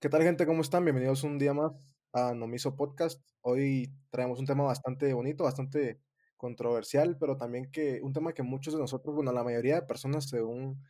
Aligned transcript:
¿Qué 0.00 0.08
tal, 0.08 0.22
gente? 0.22 0.46
¿Cómo 0.46 0.62
están? 0.62 0.82
Bienvenidos 0.82 1.24
un 1.24 1.38
día 1.38 1.52
más 1.52 1.72
a 2.14 2.32
Nomiso 2.32 2.74
Podcast. 2.74 3.20
Hoy 3.42 3.92
traemos 4.08 4.38
un 4.38 4.46
tema 4.46 4.64
bastante 4.64 5.12
bonito, 5.12 5.44
bastante 5.44 6.00
controversial, 6.38 7.18
pero 7.20 7.36
también 7.36 7.70
que 7.70 8.00
un 8.02 8.14
tema 8.14 8.32
que 8.32 8.42
muchos 8.42 8.72
de 8.72 8.80
nosotros, 8.80 9.14
bueno, 9.14 9.30
la 9.30 9.44
mayoría 9.44 9.74
de 9.74 9.82
personas, 9.82 10.26
según, 10.26 10.82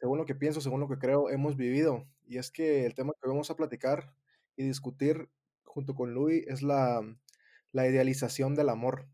según 0.00 0.16
lo 0.16 0.24
que 0.24 0.34
pienso, 0.34 0.62
según 0.62 0.80
lo 0.80 0.88
que 0.88 0.96
creo, 0.96 1.28
hemos 1.28 1.58
vivido. 1.58 2.06
Y 2.24 2.38
es 2.38 2.50
que 2.50 2.86
el 2.86 2.94
tema 2.94 3.12
que 3.20 3.28
vamos 3.28 3.50
a 3.50 3.54
platicar 3.54 4.14
y 4.56 4.64
discutir 4.64 5.28
junto 5.64 5.94
con 5.94 6.14
Luis 6.14 6.46
es 6.46 6.62
la, 6.62 7.02
la 7.72 7.86
idealización 7.86 8.54
del 8.54 8.70
amor. 8.70 9.10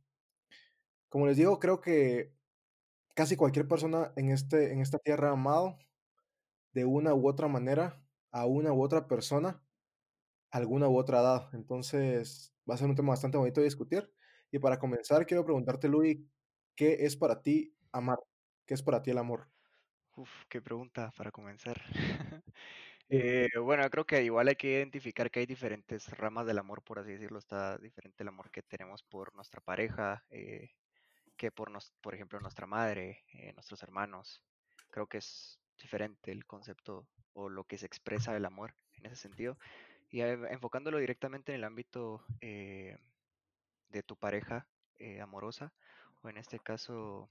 Como 1.09 1.27
les 1.27 1.37
digo, 1.37 1.59
creo 1.59 1.81
que 1.81 2.33
casi 3.15 3.35
cualquier 3.35 3.67
persona 3.67 4.13
en, 4.15 4.31
este, 4.31 4.73
en 4.73 4.81
esta 4.81 5.01
tierra 5.01 5.31
ha 5.31 5.33
amado 5.33 5.77
de 6.73 6.85
una 6.85 7.15
u 7.15 7.29
otra 7.29 7.49
manera 7.49 8.01
a 8.35 8.47
una 8.47 8.73
u 8.75 8.83
otra 8.83 9.09
persona 9.09 9.63
alguna 10.51 10.89
u 10.89 10.97
otra 10.99 11.21
edad. 11.21 11.51
Entonces, 11.55 12.55
va 12.69 12.75
a 12.75 12.79
ser 12.79 12.89
un 12.89 12.95
tema 12.95 13.11
bastante 13.11 13.39
bonito 13.39 13.61
de 13.61 13.67
discutir. 13.67 14.13
Y 14.51 14.59
para 14.61 14.79
comenzar, 14.79 15.27
quiero 15.27 15.45
preguntarte, 15.45 15.89
Luis, 15.89 16.19
¿qué 16.77 16.99
es 17.01 17.17
para 17.17 17.43
ti 17.43 17.77
amar? 17.93 18.19
¿Qué 18.67 18.75
es 18.75 18.83
para 18.83 19.03
ti 19.03 19.11
el 19.11 19.19
amor? 19.19 19.49
Uf, 20.17 20.31
qué 20.49 20.63
pregunta 20.63 21.13
para 21.17 21.31
comenzar. 21.31 21.83
Eh, 23.11 23.49
bueno, 23.63 23.89
creo 23.91 24.07
que 24.07 24.25
igual 24.25 24.49
hay 24.49 24.57
que 24.57 24.73
identificar 24.73 25.31
que 25.31 25.41
hay 25.41 25.47
diferentes 25.47 26.09
ramas 26.17 26.47
del 26.47 26.59
amor, 26.59 26.83
por 26.83 26.99
así 26.99 27.13
decirlo. 27.13 27.39
Está 27.39 27.77
diferente 27.77 28.23
el 28.25 28.29
amor 28.29 28.51
que 28.51 28.63
tenemos 28.63 29.03
por 29.03 29.35
nuestra 29.35 29.61
pareja, 29.61 30.25
eh, 30.31 30.71
que 31.37 31.53
por, 31.53 31.71
nos, 31.71 31.93
por 32.01 32.15
ejemplo, 32.15 32.41
nuestra 32.41 32.67
madre, 32.67 33.25
eh, 33.33 33.53
nuestros 33.55 33.83
hermanos. 33.83 34.43
Creo 34.91 35.07
que 35.07 35.19
es 35.19 35.61
diferente 35.79 36.33
el 36.33 36.47
concepto 36.47 37.07
o 37.33 37.49
lo 37.49 37.65
que 37.65 37.79
se 37.79 37.87
expresa 37.87 38.33
del 38.33 38.45
amor 38.45 38.75
en 38.95 39.07
ese 39.07 39.17
sentido. 39.17 39.59
Y 40.11 40.21
enfocándolo 40.21 40.99
directamente 40.99 41.53
en 41.53 41.57
el 41.57 41.65
ámbito 41.65 42.25
eh, 42.41 42.97
de 43.89 44.03
tu 44.03 44.17
pareja 44.17 44.67
eh, 44.99 45.21
amorosa, 45.21 45.73
o 46.23 46.29
en 46.29 46.37
este 46.37 46.59
caso 46.59 47.29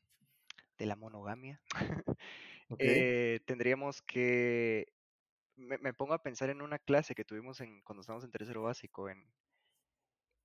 de 0.77 0.85
la 0.85 0.95
monogamia, 0.95 1.61
eh, 2.79 3.39
tendríamos 3.45 4.01
que 4.01 4.91
me, 5.55 5.77
me 5.77 5.93
pongo 5.93 6.13
a 6.13 6.23
pensar 6.23 6.49
en 6.49 6.61
una 6.61 6.79
clase 6.79 7.15
que 7.15 7.23
tuvimos 7.23 7.61
en, 7.61 7.81
cuando 7.81 8.01
estábamos 8.01 8.25
en 8.25 8.31
tercero 8.31 8.63
básico 8.63 9.09
en, 9.09 9.25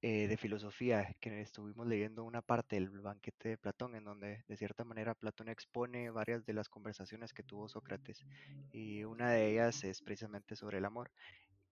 eh, 0.01 0.29
de 0.29 0.37
filosofía, 0.37 1.17
que 1.21 1.41
estuvimos 1.41 1.87
leyendo 1.87 2.23
una 2.23 2.41
parte 2.41 2.77
del 2.77 2.89
banquete 2.89 3.49
de 3.51 3.59
Platón, 3.59 3.97
en 3.97 4.05
donde 4.05 4.45
de 4.47 4.57
cierta 4.57 4.85
manera 4.85 5.17
Platón 5.17 5.49
expone 5.49 6.11
varias 6.11 6.45
de 6.47 6.53
las 6.53 6.69
conversaciones 6.69 7.33
que 7.33 7.43
tuvo 7.43 7.69
Sócrates, 7.69 8.25
y 8.71 9.03
una 9.03 9.31
de 9.33 9.51
ellas 9.51 9.83
es 9.83 10.01
precisamente 10.01 10.55
sobre 10.55 10.79
el 10.79 10.85
amor, 10.85 11.11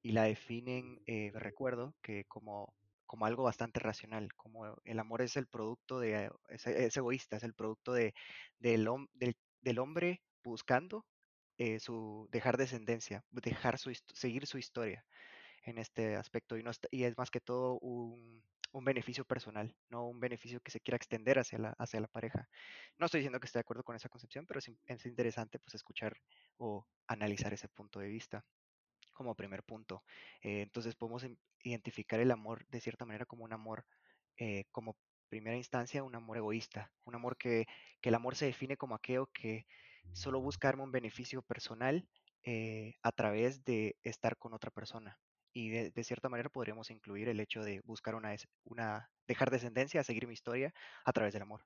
y 0.03 0.11
la 0.11 0.25
definen, 0.25 1.01
eh, 1.07 1.31
recuerdo, 1.35 1.95
que 2.03 2.25
como, 2.25 2.75
como 3.07 3.27
algo 3.27 3.45
bastante 3.45 3.79
racional, 3.79 4.35
como 4.35 4.77
el 4.85 4.99
amor 4.99 5.23
es 5.23 5.37
el 5.37 5.47
producto 5.47 6.01
de, 6.01 6.31
es, 6.49 6.67
es 6.67 6.97
egoísta, 6.97 7.37
es 7.37 7.45
el 7.45 7.55
producto 7.55 7.93
de, 7.93 8.13
del, 8.59 8.89
del, 9.15 9.37
del 9.61 9.79
hombre 9.79 10.21
buscando 10.43 11.07
eh, 11.59 11.79
su 11.79 12.29
dejar 12.33 12.57
descendencia, 12.57 13.25
dejar 13.31 13.79
su, 13.79 13.93
seguir 14.13 14.47
su 14.47 14.59
historia 14.59 15.05
en 15.67 15.79
este 15.79 16.17
aspecto 16.17 16.57
y, 16.57 16.63
no 16.63 16.71
está- 16.71 16.89
y 16.91 17.05
es 17.05 17.17
más 17.19 17.31
que 17.31 17.41
todo 17.41 17.79
un, 17.81 18.43
beneficio 18.85 19.25
personal, 19.25 19.75
no 19.89 20.07
un 20.07 20.21
beneficio 20.21 20.61
que 20.61 20.71
se 20.71 20.81
quiera 20.81 20.97
extender 20.97 21.39
hacia 21.39 21.59
la, 21.59 21.71
hacia 21.79 21.99
la 22.01 22.09
pareja. 22.09 22.49
No 22.99 23.07
estoy 23.07 23.21
diciendo 23.21 23.41
que 23.41 23.47
esté 23.47 23.59
de 23.59 23.63
acuerdo 23.63 23.83
con 23.83 23.97
esa 23.97 24.11
concepción, 24.11 24.47
pero 24.47 24.59
es, 24.59 24.71
es 24.87 25.07
interesante 25.07 25.59
pues 25.59 25.75
escuchar 25.75 26.17
o 26.59 26.87
analizar 27.07 27.53
ese 27.55 27.69
punto 27.69 28.01
de 28.01 28.09
vista 28.09 28.45
como 29.15 29.35
primer 29.35 29.63
punto. 29.65 30.05
Eh, 30.43 30.61
entonces 30.63 30.95
podemos 30.95 31.27
identificar 31.63 32.21
el 32.21 32.31
amor 32.31 32.67
de 32.69 32.81
cierta 32.81 33.07
manera 33.07 33.25
como 33.27 33.45
un 33.45 33.53
amor, 33.53 33.87
eh, 34.37 34.65
como 34.71 34.97
primera 35.29 35.57
instancia, 35.57 36.05
un 36.05 36.15
amor 36.15 36.37
egoísta, 36.37 36.93
un 37.05 37.15
amor 37.15 37.37
que, 37.37 37.67
que 38.01 38.11
el 38.11 38.15
amor 38.15 38.37
se 38.37 38.47
define 38.47 38.77
como 38.77 38.95
aquello 38.95 39.31
que 39.33 39.67
solo 40.13 40.41
busca 40.41 40.69
darme 40.69 40.85
un 40.85 40.93
beneficio 40.93 41.43
personal 41.43 42.07
eh, 42.45 42.95
a 43.03 43.11
través 43.13 43.65
de 43.65 43.97
estar 44.05 44.37
con 44.37 44.55
otra 44.55 44.71
persona. 44.71 45.19
Y 45.57 45.71
de, 45.71 45.91
de 45.91 46.05
cierta 46.05 46.29
manera 46.29 46.51
podríamos 46.51 46.91
incluir 46.91 47.29
el 47.29 47.41
hecho 47.41 47.63
de 47.63 47.81
buscar 47.85 48.15
una, 48.15 48.35
una, 48.65 49.11
dejar 49.27 49.51
descendencia, 49.51 50.05
seguir 50.05 50.27
mi 50.27 50.35
historia 50.35 50.73
a 51.05 51.13
través 51.13 51.33
del 51.35 51.43
amor. 51.43 51.63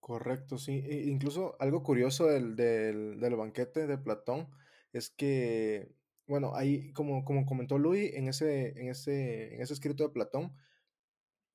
correcto, 0.00 0.58
sí. 0.58 0.82
E- 0.86 1.04
incluso 1.08 1.56
algo 1.60 1.82
curioso 1.82 2.26
del, 2.26 2.56
del, 2.56 3.20
del 3.20 3.36
banquete 3.36 3.86
de 3.86 3.98
Platón 3.98 4.50
es 4.92 5.10
que, 5.10 5.94
bueno, 6.26 6.54
ahí, 6.54 6.92
como, 6.92 7.24
como 7.24 7.46
comentó 7.46 7.78
Luis, 7.78 8.12
en 8.14 8.28
ese, 8.28 8.68
en 8.80 8.88
ese, 8.88 9.54
en 9.54 9.62
ese 9.62 9.74
escrito 9.74 10.04
de 10.04 10.10
Platón, 10.10 10.56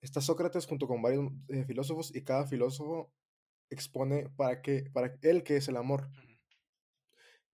está 0.01 0.21
Sócrates 0.21 0.67
junto 0.67 0.87
con 0.87 1.01
varios 1.01 1.31
eh, 1.49 1.65
filósofos 1.65 2.15
y 2.15 2.23
cada 2.23 2.45
filósofo 2.47 3.13
expone 3.69 4.29
para 4.29 4.61
qué, 4.61 4.89
para 4.93 5.17
él 5.21 5.43
qué 5.43 5.57
es 5.57 5.67
el 5.67 5.77
amor. 5.77 6.09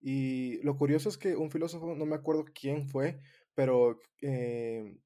Y 0.02 0.62
lo 0.64 0.76
curioso 0.78 1.08
es 1.10 1.18
que 1.18 1.36
un 1.36 1.50
filósofo, 1.50 1.94
no 1.96 2.06
me 2.06 2.16
acuerdo 2.16 2.44
quién 2.54 2.88
fue, 2.88 3.20
pero 3.54 4.00
eh, 4.22 4.98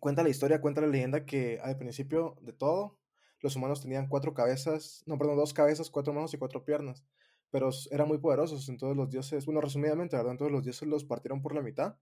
cuenta 0.00 0.22
la 0.22 0.30
historia, 0.30 0.60
cuenta 0.60 0.80
la 0.80 0.88
leyenda 0.88 1.26
que 1.26 1.58
al 1.62 1.78
principio 1.78 2.36
de 2.42 2.52
todo, 2.52 2.98
los 3.40 3.56
humanos 3.56 3.82
tenían 3.82 4.08
cuatro 4.08 4.34
cabezas, 4.34 5.02
no, 5.06 5.18
perdón, 5.18 5.36
dos 5.36 5.54
cabezas, 5.54 5.90
cuatro 5.90 6.12
manos 6.14 6.34
y 6.34 6.38
cuatro 6.38 6.64
piernas, 6.64 7.04
pero 7.50 7.70
eran 7.90 8.08
muy 8.08 8.18
poderosos, 8.18 8.68
entonces 8.68 8.96
los 8.96 9.10
dioses, 9.10 9.46
bueno, 9.46 9.60
resumidamente, 9.60 10.16
¿verdad? 10.16 10.32
Entonces 10.32 10.52
los 10.52 10.64
dioses 10.64 10.88
los 10.88 11.04
partieron 11.04 11.42
por 11.42 11.54
la 11.54 11.62
mitad 11.62 11.96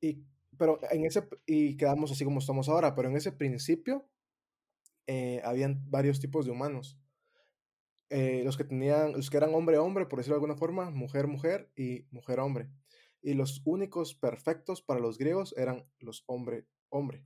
y, 0.00 0.24
pero 0.58 0.78
en 0.90 1.04
ese, 1.04 1.26
y 1.46 1.76
quedamos 1.76 2.10
así 2.12 2.24
como 2.24 2.38
estamos 2.40 2.68
ahora, 2.68 2.94
pero 2.94 3.08
en 3.08 3.16
ese 3.16 3.32
principio 3.32 4.06
eh, 5.06 5.40
habían 5.44 5.82
varios 5.90 6.20
tipos 6.20 6.46
de 6.46 6.52
humanos. 6.52 6.98
Eh, 8.10 8.42
los 8.44 8.56
que 8.56 8.64
tenían, 8.64 9.12
los 9.12 9.30
que 9.30 9.36
eran 9.36 9.54
hombre-hombre, 9.54 10.06
por 10.06 10.18
decirlo 10.18 10.36
de 10.36 10.38
alguna 10.38 10.56
forma, 10.56 10.90
mujer-mujer 10.90 11.70
y 11.76 12.06
mujer-hombre. 12.10 12.70
Y 13.22 13.34
los 13.34 13.62
únicos 13.64 14.14
perfectos 14.14 14.82
para 14.82 15.00
los 15.00 15.18
griegos 15.18 15.54
eran 15.56 15.86
los 15.98 16.24
hombre-hombre. 16.26 17.24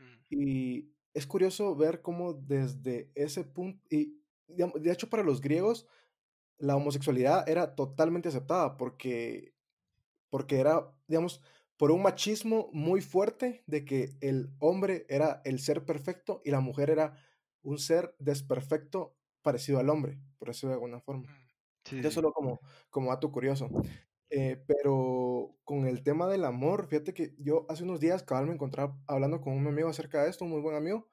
ujú, 0.00 0.16
Y 0.30 0.90
es 1.14 1.26
curioso 1.26 1.74
ver 1.76 2.02
cómo 2.02 2.34
desde 2.34 3.10
ese 3.14 3.44
punto, 3.44 3.82
y 3.90 4.20
de 4.48 4.92
hecho 4.92 5.08
para 5.10 5.22
los 5.22 5.40
griegos, 5.40 5.86
la 6.58 6.76
homosexualidad 6.76 7.48
era 7.48 7.74
totalmente 7.74 8.28
aceptada 8.28 8.76
porque, 8.76 9.54
porque 10.30 10.58
era, 10.58 10.92
digamos, 11.06 11.42
por 11.76 11.90
un 11.90 12.02
machismo 12.02 12.70
muy 12.72 13.00
fuerte 13.00 13.62
de 13.66 13.84
que 13.84 14.16
el 14.20 14.50
hombre 14.58 15.06
era 15.08 15.42
el 15.44 15.60
ser 15.60 15.84
perfecto 15.84 16.40
y 16.44 16.50
la 16.50 16.60
mujer 16.60 16.90
era 16.90 17.16
un 17.62 17.78
ser 17.78 18.14
desperfecto 18.18 19.16
parecido 19.46 19.80
al 19.80 19.90
hombre, 19.90 20.20
por 20.38 20.48
decirlo 20.50 20.70
de 20.70 20.74
alguna 20.76 21.00
forma. 21.00 21.24
ujú. 21.24 21.32
Sí, 21.84 22.02
Eso 22.02 22.10
sí. 22.10 22.12
solo 22.12 22.32
como, 22.32 22.60
como 22.90 23.10
dato 23.10 23.32
curioso. 23.32 23.70
Eh, 24.30 24.62
pero 24.66 25.58
con 25.64 25.86
el 25.86 26.02
tema 26.04 26.28
del 26.28 26.44
amor, 26.44 26.88
fíjate 26.88 27.14
que 27.14 27.34
yo 27.38 27.66
hace 27.70 27.84
unos 27.84 28.00
días 28.00 28.24
cabal 28.24 28.46
me 28.48 28.54
encontraba 28.54 28.98
hablando 29.08 29.40
con 29.40 29.54
un 29.54 29.66
amigo 29.68 29.88
acerca 29.88 30.24
de 30.24 30.30
esto, 30.30 30.44
un 30.46 30.52
muy 30.52 30.62
buen 30.62 30.76
amigo, 30.76 31.10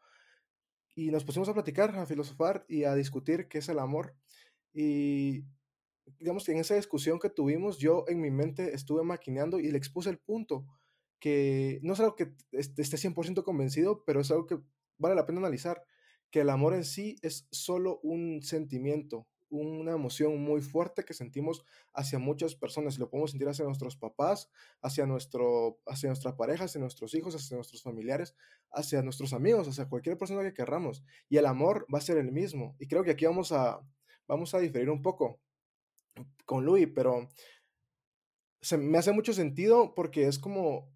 y 0.96 1.12
nos 1.12 1.24
pusimos 1.24 1.50
a 1.50 1.54
platicar, 1.54 1.96
a 1.96 2.06
filosofar 2.06 2.66
y 2.68 2.84
a 2.84 2.96
discutir 2.96 3.48
qué 3.48 3.60
es 3.60 3.70
el 3.70 3.80
amor. 3.80 4.16
Y 4.74 5.46
digamos 6.20 6.46
que 6.46 6.54
en 6.54 6.60
esa 6.60 6.76
discusión 6.76 7.20
que 7.20 7.30
tuvimos, 7.30 7.80
yo 7.80 8.06
en 8.08 8.22
mi 8.22 8.32
mente 8.32 8.74
estuve 8.76 9.04
maquineando 9.04 9.60
y 9.60 9.72
le 9.72 9.78
expuse 9.78 10.10
el 10.10 10.20
punto, 10.20 10.68
que 11.20 11.80
no 11.84 11.94
es 11.94 12.00
algo 12.02 12.16
que 12.16 12.34
est- 12.52 12.80
esté 12.80 12.98
100% 12.98 13.44
convencido, 13.44 14.04
pero 14.06 14.22
es 14.22 14.32
algo 14.32 14.46
que 14.48 14.60
vale 14.98 15.16
la 15.16 15.26
pena 15.26 15.40
analizar, 15.40 15.84
que 16.34 16.42
el 16.42 16.50
amor 16.50 16.74
en 16.74 16.84
sí 16.84 17.16
es 17.22 17.48
solo 17.52 18.00
un 18.02 18.42
sentimiento, 18.42 19.28
una 19.52 19.92
emoción 19.92 20.42
muy 20.42 20.62
fuerte 20.64 21.06
que 21.06 21.14
sentimos 21.14 21.64
hacia 21.94 22.18
muchas 22.18 22.56
personas 22.56 22.98
lo 22.98 23.08
podemos 23.12 23.30
sentir 23.30 23.48
hacia 23.48 23.66
nuestros 23.66 23.96
papás, 23.98 24.50
hacia, 24.82 25.06
nuestro, 25.06 25.80
hacia 25.86 26.10
nuestra 26.10 26.36
pareja, 26.36 26.64
hacia 26.64 26.82
nuestros 26.82 27.14
hijos, 27.14 27.36
hacia 27.36 27.56
nuestros 27.56 27.84
familiares, 27.84 28.36
hacia 28.72 29.04
nuestros 29.04 29.32
amigos, 29.32 29.68
hacia 29.68 29.88
cualquier 29.88 30.18
persona 30.18 30.42
que 30.42 30.56
querramos. 30.56 31.04
Y 31.30 31.38
el 31.38 31.46
amor 31.46 31.86
va 31.94 32.00
a 32.00 32.02
ser 32.02 32.18
el 32.18 32.32
mismo. 32.32 32.76
Y 32.80 32.88
creo 32.88 33.04
que 33.04 33.12
aquí 33.12 33.26
vamos 33.26 33.52
a, 33.52 33.88
vamos 34.28 34.56
a 34.56 34.60
diferir 34.60 34.90
un 34.90 35.04
poco 35.04 35.40
con 36.48 36.66
Louis, 36.66 36.90
pero 36.96 37.30
se 38.60 38.78
me 38.78 38.98
hace 38.98 39.12
mucho 39.12 39.34
sentido 39.34 39.94
porque 39.94 40.26
es 40.26 40.40
como 40.40 40.92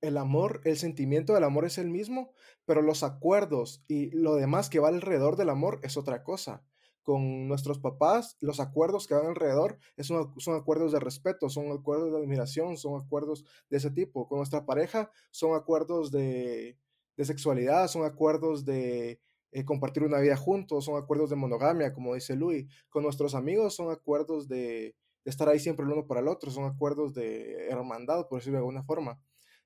el 0.00 0.16
amor, 0.16 0.60
el 0.64 0.76
sentimiento 0.76 1.34
del 1.34 1.44
amor 1.44 1.64
es 1.64 1.78
el 1.78 1.88
mismo, 1.90 2.32
pero 2.64 2.82
los 2.82 3.02
acuerdos 3.02 3.84
y 3.88 4.10
lo 4.10 4.34
demás 4.36 4.70
que 4.70 4.78
va 4.80 4.88
alrededor 4.88 5.36
del 5.36 5.50
amor 5.50 5.80
es 5.82 5.96
otra 5.96 6.22
cosa. 6.22 6.64
Con 7.02 7.48
nuestros 7.48 7.78
papás, 7.78 8.36
los 8.40 8.60
acuerdos 8.60 9.06
que 9.06 9.14
van 9.14 9.26
alrededor 9.26 9.78
es 9.96 10.10
una- 10.10 10.32
son 10.38 10.56
acuerdos 10.56 10.92
de 10.92 11.00
respeto, 11.00 11.48
son 11.48 11.72
acuerdos 11.72 12.12
de 12.12 12.18
admiración, 12.18 12.76
son 12.76 13.00
acuerdos 13.00 13.44
de 13.70 13.78
ese 13.78 13.90
tipo. 13.90 14.28
Con 14.28 14.38
nuestra 14.38 14.66
pareja 14.66 15.10
son 15.30 15.54
acuerdos 15.54 16.10
de, 16.10 16.78
de 17.16 17.24
sexualidad, 17.24 17.88
son 17.88 18.04
acuerdos 18.04 18.64
de 18.64 19.20
eh, 19.52 19.64
compartir 19.64 20.02
una 20.04 20.18
vida 20.20 20.36
juntos, 20.36 20.84
son 20.84 20.96
acuerdos 21.02 21.30
de 21.30 21.36
monogamia, 21.36 21.92
como 21.94 22.14
dice 22.14 22.36
Louis. 22.36 22.66
Con 22.90 23.02
nuestros 23.04 23.34
amigos 23.34 23.74
son 23.74 23.90
acuerdos 23.90 24.46
de 24.48 24.94
estar 25.24 25.48
ahí 25.48 25.58
siempre 25.58 25.84
el 25.86 25.92
uno 25.92 26.06
para 26.06 26.20
el 26.20 26.28
otro, 26.28 26.50
son 26.50 26.64
acuerdos 26.64 27.14
de 27.14 27.68
hermandad, 27.68 28.28
por 28.28 28.38
decirlo 28.38 28.58
de 28.58 28.60
alguna 28.60 28.82
forma. 28.84 29.18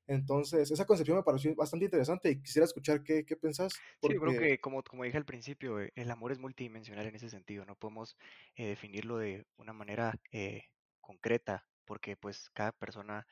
Entonces, 0.07 0.71
esa 0.71 0.85
concepción 0.85 1.17
me 1.17 1.23
pareció 1.23 1.55
bastante 1.55 1.87
interesante 1.87 2.31
y 2.31 2.43
quisiera 2.43 2.65
escuchar 2.65 3.03
qué, 3.03 3.25
qué 3.25 3.37
pensás. 3.37 3.73
Sí, 4.01 4.13
yo 4.13 4.21
creo 4.21 4.39
que 4.39 4.59
como, 4.59 4.83
como 4.83 5.05
dije 5.05 5.17
al 5.17 5.25
principio, 5.25 5.81
eh, 5.81 5.93
el 5.95 6.11
amor 6.11 6.33
es 6.33 6.39
multidimensional 6.39 7.07
en 7.07 7.15
ese 7.15 7.31
sentido, 7.31 7.65
no 7.65 7.77
podemos 7.77 8.17
eh, 8.57 8.67
definirlo 8.67 9.19
de 9.19 9.47
una 9.57 9.73
manera 9.73 10.15
eh, 10.33 10.65
concreta, 11.01 11.67
porque 11.85 12.17
pues 12.17 12.51
cada 12.51 12.73
persona 12.73 13.27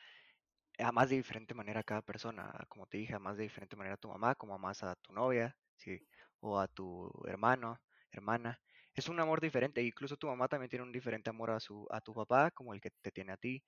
amas 0.79 1.11
de 1.11 1.17
diferente 1.17 1.55
manera 1.55 1.81
a 1.81 1.85
cada 1.85 2.03
persona, 2.03 2.53
como 2.69 2.87
te 2.87 2.99
dije, 2.99 3.15
amas 3.15 3.37
de 3.37 3.45
diferente 3.45 3.77
manera 3.77 3.95
a 3.95 3.99
tu 3.99 4.09
mamá, 4.09 4.35
como 4.35 4.55
amas 4.55 4.83
a 4.83 4.95
tu 4.97 5.13
novia, 5.13 5.57
¿sí? 5.77 6.01
o 6.41 6.59
a 6.59 6.69
tu 6.69 7.11
hermano, 7.27 7.81
hermana. 8.11 8.61
Es 8.95 9.09
un 9.09 9.21
amor 9.21 9.41
diferente, 9.41 9.83
incluso 9.83 10.17
tu 10.17 10.27
mamá 10.27 10.49
también 10.49 10.71
tiene 10.71 10.85
un 10.85 10.93
diferente 10.93 11.31
amor 11.31 11.51
a, 11.51 11.61
su, 11.61 11.87
a 11.91 12.01
tu 12.01 12.13
papá, 12.15 12.51
como 12.51 12.75
el 12.75 12.81
que 12.81 12.91
te 12.91 13.11
tiene 13.11 13.33
a 13.33 13.37
ti, 13.37 13.63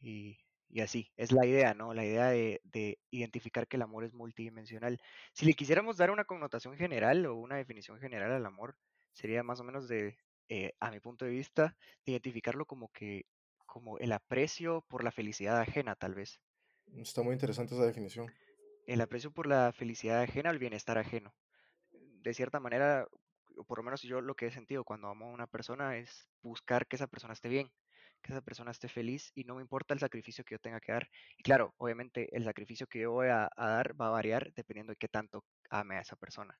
y, 0.00 0.38
y 0.68 0.80
así, 0.80 1.12
es 1.16 1.32
la 1.32 1.46
idea, 1.46 1.74
¿no? 1.74 1.94
La 1.94 2.04
idea 2.04 2.28
de, 2.28 2.60
de, 2.64 2.98
identificar 3.10 3.68
que 3.68 3.76
el 3.76 3.82
amor 3.82 4.04
es 4.04 4.12
multidimensional. 4.12 5.00
Si 5.32 5.46
le 5.46 5.54
quisiéramos 5.54 5.96
dar 5.96 6.10
una 6.10 6.24
connotación 6.24 6.76
general 6.76 7.26
o 7.26 7.36
una 7.36 7.56
definición 7.56 8.00
general 8.00 8.32
al 8.32 8.46
amor, 8.46 8.76
sería 9.12 9.42
más 9.42 9.60
o 9.60 9.64
menos 9.64 9.88
de, 9.88 10.18
eh, 10.48 10.74
a 10.80 10.90
mi 10.90 11.00
punto 11.00 11.24
de 11.24 11.30
vista, 11.30 11.76
de 12.04 12.12
identificarlo 12.12 12.66
como 12.66 12.88
que 12.92 13.26
como 13.66 13.98
el 13.98 14.12
aprecio 14.12 14.84
por 14.88 15.02
la 15.02 15.10
felicidad 15.10 15.58
ajena, 15.58 15.96
tal 15.96 16.14
vez. 16.14 16.40
Está 16.96 17.22
muy 17.22 17.32
interesante 17.32 17.74
esa 17.74 17.84
definición. 17.84 18.32
El 18.86 19.00
aprecio 19.00 19.32
por 19.32 19.46
la 19.46 19.72
felicidad 19.72 20.20
ajena 20.20 20.50
al 20.50 20.58
bienestar 20.58 20.98
ajeno. 20.98 21.34
De 21.90 22.34
cierta 22.34 22.60
manera, 22.60 23.08
o 23.56 23.64
por 23.64 23.78
lo 23.78 23.84
menos 23.84 24.02
yo 24.02 24.20
lo 24.20 24.36
que 24.36 24.46
he 24.46 24.50
sentido 24.52 24.84
cuando 24.84 25.08
amo 25.08 25.26
a 25.26 25.32
una 25.32 25.46
persona 25.46 25.96
es 25.96 26.28
buscar 26.42 26.86
que 26.86 26.96
esa 26.96 27.08
persona 27.08 27.32
esté 27.32 27.48
bien, 27.48 27.72
que 28.24 28.32
esa 28.32 28.40
persona 28.40 28.70
esté 28.70 28.88
feliz 28.88 29.30
y 29.34 29.44
no 29.44 29.54
me 29.56 29.62
importa 29.62 29.94
el 29.94 30.00
sacrificio 30.00 30.44
que 30.44 30.54
yo 30.54 30.58
tenga 30.58 30.80
que 30.80 30.92
dar. 30.92 31.08
Y 31.36 31.42
claro, 31.42 31.74
obviamente 31.76 32.34
el 32.36 32.44
sacrificio 32.44 32.86
que 32.86 33.00
yo 33.00 33.12
voy 33.12 33.28
a, 33.28 33.50
dar 33.56 34.00
va 34.00 34.08
a 34.08 34.10
variar 34.10 34.52
dependiendo 34.54 34.92
de 34.92 34.96
qué 34.96 35.08
tanto 35.08 35.44
ame 35.70 35.96
a 35.96 36.00
esa 36.00 36.16
persona. 36.16 36.58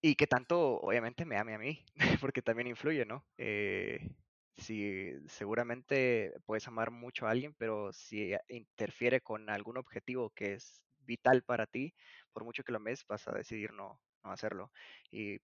Y 0.00 0.14
qué 0.14 0.28
tanto, 0.28 0.80
obviamente, 0.80 1.24
me 1.24 1.36
ame 1.36 1.54
a 1.54 1.58
mí, 1.58 1.84
porque 2.20 2.40
también 2.40 2.68
influye, 2.68 3.04
¿no? 3.04 3.26
Eh, 3.36 4.14
si 4.56 5.10
seguramente 5.26 6.32
puedes 6.46 6.68
amar 6.68 6.92
mucho 6.92 7.26
a 7.26 7.30
alguien, 7.30 7.54
pero 7.58 7.92
si 7.92 8.32
interfiere 8.48 9.20
con 9.20 9.50
algún 9.50 9.76
objetivo 9.76 10.30
que 10.30 10.54
es 10.54 10.82
vital 11.00 11.42
para 11.42 11.66
ti, 11.66 11.94
por 12.32 12.44
mucho 12.44 12.62
que 12.62 12.72
lo 12.72 12.78
ames, 12.78 13.04
vas 13.08 13.26
a 13.26 13.32
decidir 13.32 13.72
no, 13.72 14.00
no 14.22 14.30
hacerlo. 14.30 14.70
Y 15.10 15.40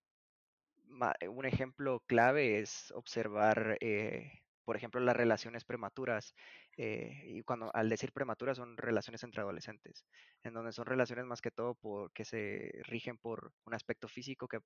un 1.28 1.44
ejemplo 1.44 2.00
clave 2.06 2.60
es 2.60 2.92
observar, 2.92 3.76
eh, 3.80 4.43
por 4.64 4.76
ejemplo, 4.76 5.00
las 5.00 5.16
relaciones 5.16 5.64
prematuras. 5.64 6.34
Eh, 6.76 7.22
y 7.26 7.42
cuando 7.42 7.70
al 7.74 7.88
decir 7.88 8.12
prematuras 8.12 8.56
son 8.56 8.76
relaciones 8.76 9.22
entre 9.24 9.42
adolescentes, 9.42 10.04
en 10.42 10.54
donde 10.54 10.72
son 10.72 10.86
relaciones 10.86 11.24
más 11.26 11.40
que 11.40 11.50
todo 11.50 11.74
por, 11.74 12.12
que 12.12 12.24
se 12.24 12.70
rigen 12.84 13.18
por 13.18 13.52
un 13.64 13.74
aspecto 13.74 14.08
físico 14.08 14.48
que 14.48 14.60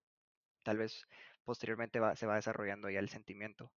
tal 0.63 0.79
vez 0.79 1.07
posteriormente 1.45 2.01
va, 2.01 2.17
se 2.17 2.27
va 2.27 2.37
desarrollando 2.37 2.91
ya 2.91 3.01
el 3.01 3.09
sentimiento 3.09 3.73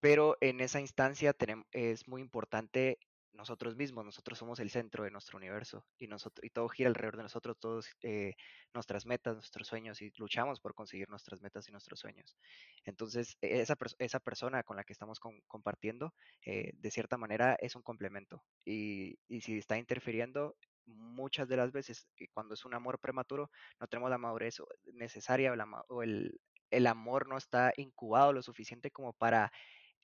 pero 0.00 0.36
en 0.40 0.60
esa 0.60 0.80
instancia 0.80 1.32
tenemos, 1.32 1.66
es 1.72 2.08
muy 2.08 2.22
importante 2.22 2.98
nosotros 3.32 3.76
mismos, 3.76 4.04
nosotros 4.04 4.38
somos 4.38 4.60
el 4.60 4.70
centro 4.70 5.04
de 5.04 5.10
nuestro 5.10 5.38
universo 5.38 5.84
y, 5.98 6.06
nosotros, 6.06 6.44
y 6.44 6.50
todo 6.50 6.68
gira 6.68 6.88
alrededor 6.88 7.16
de 7.16 7.22
nosotros, 7.24 7.58
todos 7.58 7.88
eh, 8.02 8.34
nuestras 8.74 9.06
metas, 9.06 9.34
nuestros 9.34 9.68
sueños 9.68 10.02
y 10.02 10.12
luchamos 10.16 10.60
por 10.60 10.74
conseguir 10.74 11.08
nuestras 11.08 11.40
metas 11.40 11.68
y 11.68 11.72
nuestros 11.72 12.00
sueños. 12.00 12.36
Entonces, 12.84 13.36
e, 13.40 13.60
esa, 13.60 13.76
esa 13.98 14.20
persona 14.20 14.62
con 14.62 14.76
la 14.76 14.84
que 14.84 14.92
estamos 14.92 15.20
compartiendo, 15.46 16.14
eh, 16.44 16.72
de 16.74 16.90
cierta 16.90 17.16
manera, 17.16 17.56
es 17.60 17.76
un 17.76 17.82
complemento 17.82 18.42
y, 18.64 19.18
y 19.28 19.40
si 19.40 19.58
está 19.58 19.78
interfiriendo, 19.78 20.56
muchas 20.86 21.48
de 21.48 21.56
las 21.56 21.72
veces 21.72 22.08
eh, 22.18 22.28
cuando 22.32 22.54
es 22.54 22.64
un 22.64 22.74
amor 22.74 22.98
prematuro, 22.98 23.50
no 23.78 23.86
tenemos 23.86 24.10
la 24.10 24.18
madurez 24.18 24.56
necesaria 24.92 25.52
o, 25.52 25.56
la, 25.56 25.66
o 25.88 26.02
el, 26.02 26.40
el 26.70 26.86
amor 26.86 27.28
no 27.28 27.36
está 27.36 27.72
incubado 27.76 28.32
lo 28.32 28.42
suficiente 28.42 28.90
como 28.90 29.12
para 29.12 29.52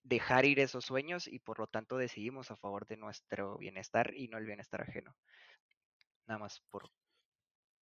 dejar 0.06 0.44
ir 0.44 0.60
esos 0.60 0.84
sueños 0.84 1.26
y 1.26 1.40
por 1.40 1.58
lo 1.58 1.66
tanto 1.66 1.96
decidimos 1.96 2.50
a 2.50 2.56
favor 2.56 2.86
de 2.86 2.96
nuestro 2.96 3.58
bienestar 3.58 4.14
y 4.14 4.28
no 4.28 4.38
el 4.38 4.46
bienestar 4.46 4.82
ajeno. 4.82 5.16
Nada 6.26 6.38
más 6.38 6.60
por 6.70 6.90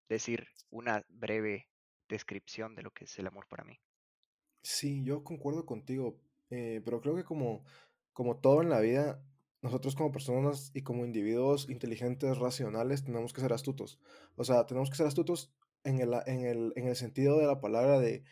decir 0.08 0.48
una 0.70 1.04
breve 1.10 1.68
descripción 2.08 2.76
de 2.76 2.84
lo 2.84 2.92
que 2.92 3.06
es 3.06 3.20
el 3.20 3.28
amor 3.28 3.48
para 3.48 3.64
mí. 3.64 3.80
Sí, 4.62 5.04
yo 5.04 5.24
concuerdo 5.24 5.66
contigo, 5.66 6.22
eh, 6.50 6.82
pero 6.86 7.02
creo 7.02 7.16
que 7.16 7.26
como, 7.26 7.66
como 8.14 8.38
todo 8.38 8.62
en 8.62 8.70
la 8.70 8.80
vida, 8.80 9.22
nosotros 9.62 9.96
como 9.96 10.12
personas 10.12 10.72
y 10.74 10.84
como 10.84 11.06
individuos 11.06 11.70
inteligentes, 11.70 12.38
racionales, 12.38 13.04
tenemos 13.04 13.34
que 13.34 13.42
ser 13.42 13.52
astutos. 13.52 14.00
O 14.36 14.46
sea, 14.46 14.66
tenemos 14.66 14.90
que 14.90 14.96
ser 14.96 15.08
astutos 15.08 15.54
en 15.84 16.00
el, 16.00 16.14
en 16.26 16.46
el, 16.46 16.74
en 16.76 16.88
el 16.88 16.96
sentido 16.96 17.38
de 17.38 17.48
la 17.48 17.60
palabra 17.60 18.00
de 18.00 18.24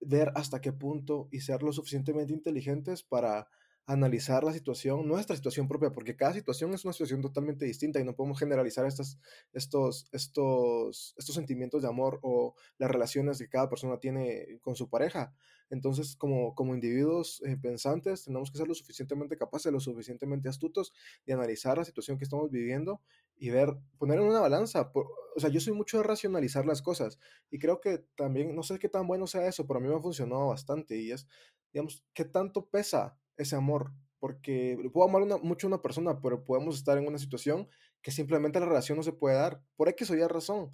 ver 0.00 0.32
hasta 0.34 0.60
qué 0.60 0.72
punto 0.72 1.28
y 1.30 1.40
ser 1.40 1.62
lo 1.62 1.72
suficientemente 1.72 2.32
inteligentes 2.32 3.02
para 3.02 3.48
analizar 3.88 4.44
la 4.44 4.52
situación, 4.52 5.08
nuestra 5.08 5.34
situación 5.34 5.66
propia, 5.66 5.90
porque 5.94 6.14
cada 6.14 6.34
situación 6.34 6.74
es 6.74 6.84
una 6.84 6.92
situación 6.92 7.22
totalmente 7.22 7.64
distinta 7.64 7.98
y 7.98 8.04
no 8.04 8.14
podemos 8.14 8.38
generalizar 8.38 8.84
estas, 8.84 9.18
estos, 9.54 10.10
estos, 10.12 11.14
estos 11.16 11.34
sentimientos 11.34 11.80
de 11.80 11.88
amor 11.88 12.18
o 12.20 12.54
las 12.76 12.90
relaciones 12.90 13.38
que 13.38 13.48
cada 13.48 13.70
persona 13.70 13.98
tiene 13.98 14.58
con 14.60 14.76
su 14.76 14.90
pareja. 14.90 15.32
Entonces, 15.70 16.16
como, 16.16 16.54
como 16.54 16.74
individuos 16.74 17.42
eh, 17.46 17.56
pensantes, 17.56 18.24
tenemos 18.24 18.50
que 18.50 18.58
ser 18.58 18.68
lo 18.68 18.74
suficientemente 18.74 19.38
capaces, 19.38 19.72
lo 19.72 19.80
suficientemente 19.80 20.50
astutos 20.50 20.92
de 21.24 21.32
analizar 21.32 21.78
la 21.78 21.84
situación 21.86 22.18
que 22.18 22.24
estamos 22.24 22.50
viviendo 22.50 23.00
y 23.38 23.48
ver, 23.48 23.74
poner 23.96 24.18
en 24.18 24.26
una 24.26 24.40
balanza. 24.40 24.92
o 24.94 25.40
sea, 25.40 25.48
yo 25.48 25.60
soy 25.60 25.72
mucho 25.72 25.96
de 25.96 26.02
racionalizar 26.02 26.66
las 26.66 26.82
cosas 26.82 27.18
y 27.50 27.58
creo 27.58 27.80
que 27.80 28.04
también, 28.16 28.54
no 28.54 28.62
sé 28.62 28.78
qué 28.78 28.90
tan 28.90 29.06
bueno 29.06 29.26
sea 29.26 29.46
eso, 29.46 29.66
pero 29.66 29.78
a 29.78 29.82
mí 29.82 29.88
me 29.88 29.94
ha 29.94 30.00
funcionado 30.00 30.48
bastante 30.48 30.98
y 30.98 31.10
es, 31.10 31.26
digamos, 31.72 32.04
qué 32.12 32.26
tanto 32.26 32.66
pesa 32.66 33.16
ese 33.38 33.56
amor, 33.56 33.92
porque 34.18 34.76
puedo 34.92 35.08
amar 35.08 35.42
mucho 35.42 35.66
a 35.66 35.68
una 35.68 35.82
persona, 35.82 36.20
pero 36.20 36.44
podemos 36.44 36.76
estar 36.76 36.98
en 36.98 37.06
una 37.06 37.18
situación 37.18 37.68
que 38.02 38.10
simplemente 38.10 38.60
la 38.60 38.66
relación 38.66 38.98
no 38.98 39.02
se 39.02 39.12
puede 39.12 39.36
dar, 39.36 39.62
por 39.76 39.88
X 39.88 40.10
o 40.10 40.16
Y 40.16 40.26
razón. 40.26 40.70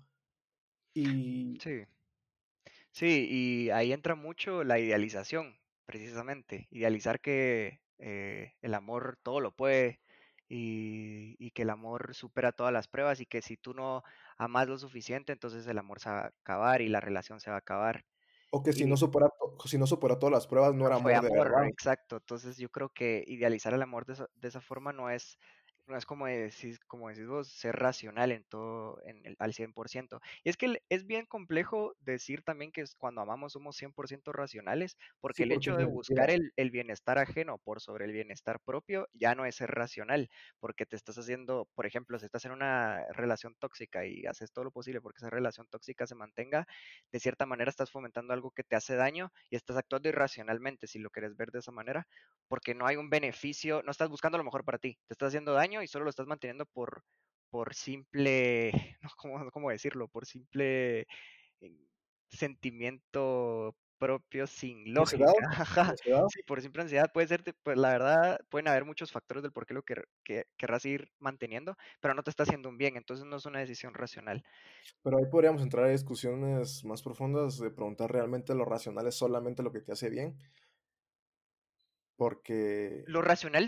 Y... 0.95 1.59
Sí. 1.61 1.85
Sí, 2.93 3.27
y 3.29 3.71
ahí 3.71 3.93
entra 3.93 4.15
mucho 4.15 4.63
la 4.63 4.79
idealización, 4.79 5.59
precisamente. 5.85 6.69
Idealizar 6.71 7.21
que 7.21 7.81
eh, 7.99 8.55
el 8.63 8.75
amor 8.75 9.19
todo 9.23 9.41
lo 9.41 9.55
puede 9.57 10.01
y, 10.49 11.37
y, 11.39 11.51
que 11.51 11.63
el 11.63 11.71
amor 11.71 12.15
supera 12.15 12.53
todas 12.53 12.73
las 12.73 12.87
pruebas 12.87 13.21
y 13.21 13.27
que 13.27 13.43
si 13.43 13.57
tú 13.57 13.75
no 13.75 14.05
amas 14.39 14.69
lo 14.69 14.79
suficiente, 14.79 15.33
entonces 15.33 15.67
el 15.67 15.79
amor 15.79 16.01
se 16.01 16.11
va 16.11 16.21
a 16.21 16.27
acabar 16.27 16.83
y 16.83 16.89
la 16.89 17.01
relación 17.01 17.41
se 17.41 17.51
va 17.51 17.57
a 17.57 17.61
acabar. 17.61 18.05
O 18.51 18.63
que 18.63 18.73
si 18.73 18.85
no 18.87 18.97
supera, 18.97 19.29
si 19.65 19.79
no 19.79 19.87
supera 19.87 20.19
todas 20.19 20.33
las 20.33 20.47
pruebas, 20.47 20.75
no, 20.75 20.87
era 20.87 20.97
amor, 20.97 21.13
de 21.13 21.31
verdad. 21.31 21.67
Exacto. 21.67 22.17
Entonces 22.17 22.57
yo 22.57 22.69
creo 22.71 22.91
que 22.91 23.25
idealizar 23.27 23.75
el 23.75 23.83
amor 23.83 24.07
de 24.07 24.15
esa, 24.15 24.29
de 24.35 24.49
esa 24.49 24.61
forma 24.61 24.93
no 24.93 25.11
es 25.11 25.39
no 25.87 25.97
es 25.97 26.07
como 26.07 26.27
decís, 26.27 26.79
como 26.87 27.09
decís 27.09 27.27
vos, 27.27 27.49
ser 27.49 27.77
racional 27.77 28.33
en 28.33 28.45
todo, 28.45 29.01
en 29.05 29.25
el, 29.25 29.37
al 29.39 29.53
100%. 29.53 30.21
Y 30.43 30.49
es 30.49 30.57
que 30.57 30.81
es 30.89 31.07
bien 31.07 31.27
complejo 31.27 31.95
decir 32.01 32.43
también 32.43 32.73
que 32.73 32.85
cuando 32.99 33.21
amamos 33.21 33.53
somos 33.53 33.77
100% 33.77 34.33
racionales, 34.33 34.97
porque 35.21 35.43
el 35.45 35.53
hecho 35.53 35.77
de 35.77 35.85
buscar 35.85 36.31
el, 36.31 36.53
el, 36.57 36.71
bienestar 36.71 37.19
ajeno 37.19 37.59
por 37.59 37.81
sobre 37.81 38.07
el 38.07 38.13
bienestar 38.13 38.61
propio 38.61 39.09
ya 39.13 39.35
no 39.35 39.45
es 39.45 39.57
ser 39.57 39.71
racional, 39.71 40.31
porque 40.61 40.87
te 40.87 40.97
estás 40.97 41.19
haciendo, 41.19 41.69
por 41.75 41.87
ejemplo, 41.87 42.19
si 42.19 42.27
estás 42.27 42.45
en 42.45 42.53
una 42.53 43.05
relación 43.13 43.55
tóxica 43.59 44.07
y 44.07 44.27
haces 44.27 44.53
todo 44.53 44.65
lo 44.65 44.71
posible 44.71 45.01
porque 45.01 45.19
esa 45.19 45.31
relación 45.31 45.67
tóxica 45.69 46.07
se 46.07 46.15
mantenga, 46.15 46.67
de 47.13 47.21
cierta 47.21 47.47
manera 47.47 47.71
estás 47.71 47.91
fomentando 47.91 48.33
algo 48.33 48.51
que 48.51 48.65
te 48.65 48.77
hace 48.77 48.97
daño 48.97 49.33
y 49.51 49.57
estás 49.57 49.77
actuando 49.77 50.09
irracionalmente, 50.09 50.87
si 50.87 50.99
lo 50.99 51.11
quieres 51.11 51.37
ver 51.37 51.51
de 51.51 51.59
esa 51.61 51.73
manera, 51.73 52.07
porque 52.49 52.75
no 52.75 52.87
hay 52.87 52.97
un 52.97 53.11
beneficio, 53.11 53.83
no 53.83 53.91
estás 53.91 54.09
buscando 54.09 54.39
lo 54.39 54.45
mejor 54.45 54.65
para 54.65 54.79
ti, 54.79 54.99
te 55.07 55.15
estás 55.15 55.29
haciendo 55.29 55.53
daño 55.53 55.74
y 55.83 55.87
solo 55.87 56.05
lo 56.05 56.11
estás 56.11 56.27
manteniendo 56.27 56.67
por, 56.67 57.03
por 57.51 57.75
simple, 57.75 58.73
no, 59.03 59.11
¿cómo, 59.17 59.51
¿cómo, 59.51 59.71
decirlo? 59.71 60.09
Por 60.09 60.27
simple 60.27 61.07
sentimiento 62.29 63.77
propio 63.99 64.47
sin 64.47 64.93
lógica. 64.93 65.25
Sí, 66.29 66.43
por 66.47 66.61
simple 66.61 66.83
ansiedad 66.83 67.11
puede 67.13 67.29
ser, 67.29 67.43
pues 67.63 67.79
la 67.79 67.91
verdad, 67.91 68.39
pueden 68.51 68.69
haber 68.69 68.85
muchos 68.85 69.11
factores 69.11 69.43
del 69.43 69.53
por 69.53 69.67
qué 69.67 69.75
lo 69.75 69.83
que, 69.83 70.03
que, 70.23 70.45
querrás 70.57 70.85
ir 70.85 71.11
manteniendo, 71.19 71.77
pero 72.01 72.15
no 72.15 72.23
te 72.23 72.31
está 72.31 72.43
haciendo 72.43 72.69
un 72.69 72.77
bien, 72.77 72.97
entonces 72.97 73.25
no 73.25 73.37
es 73.37 73.47
una 73.47 73.61
decisión 73.61 73.95
racional. 73.95 74.45
Pero 75.03 75.19
ahí 75.19 75.25
podríamos 75.31 75.63
entrar 75.63 75.87
a 75.87 75.89
discusiones 75.89 76.85
más 76.85 77.03
profundas 77.03 77.59
de 77.59 77.71
preguntar 77.71 78.13
realmente 78.13 78.55
lo 78.55 78.65
racional 78.65 79.07
es 79.07 79.15
solamente 79.15 79.63
lo 79.63 79.73
que 79.73 79.81
te 79.81 79.93
hace 79.93 80.11
bien. 80.11 80.37
Porque... 82.17 83.05
Lo 83.07 83.23
racional 83.23 83.65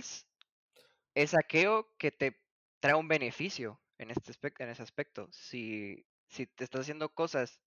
es 1.17 1.35
aquello 1.35 1.89
que 1.99 2.13
te 2.13 2.39
trae 2.79 2.95
un 2.95 3.09
beneficio 3.09 3.81
en, 3.99 4.11
este 4.11 4.31
aspecto, 4.31 4.63
en 4.63 4.69
ese 4.71 4.83
aspecto. 4.83 5.29
Si, 5.33 6.07
si 6.29 6.47
te 6.47 6.65
estás 6.65 6.83
haciendo 6.83 7.09
cosas 7.09 7.59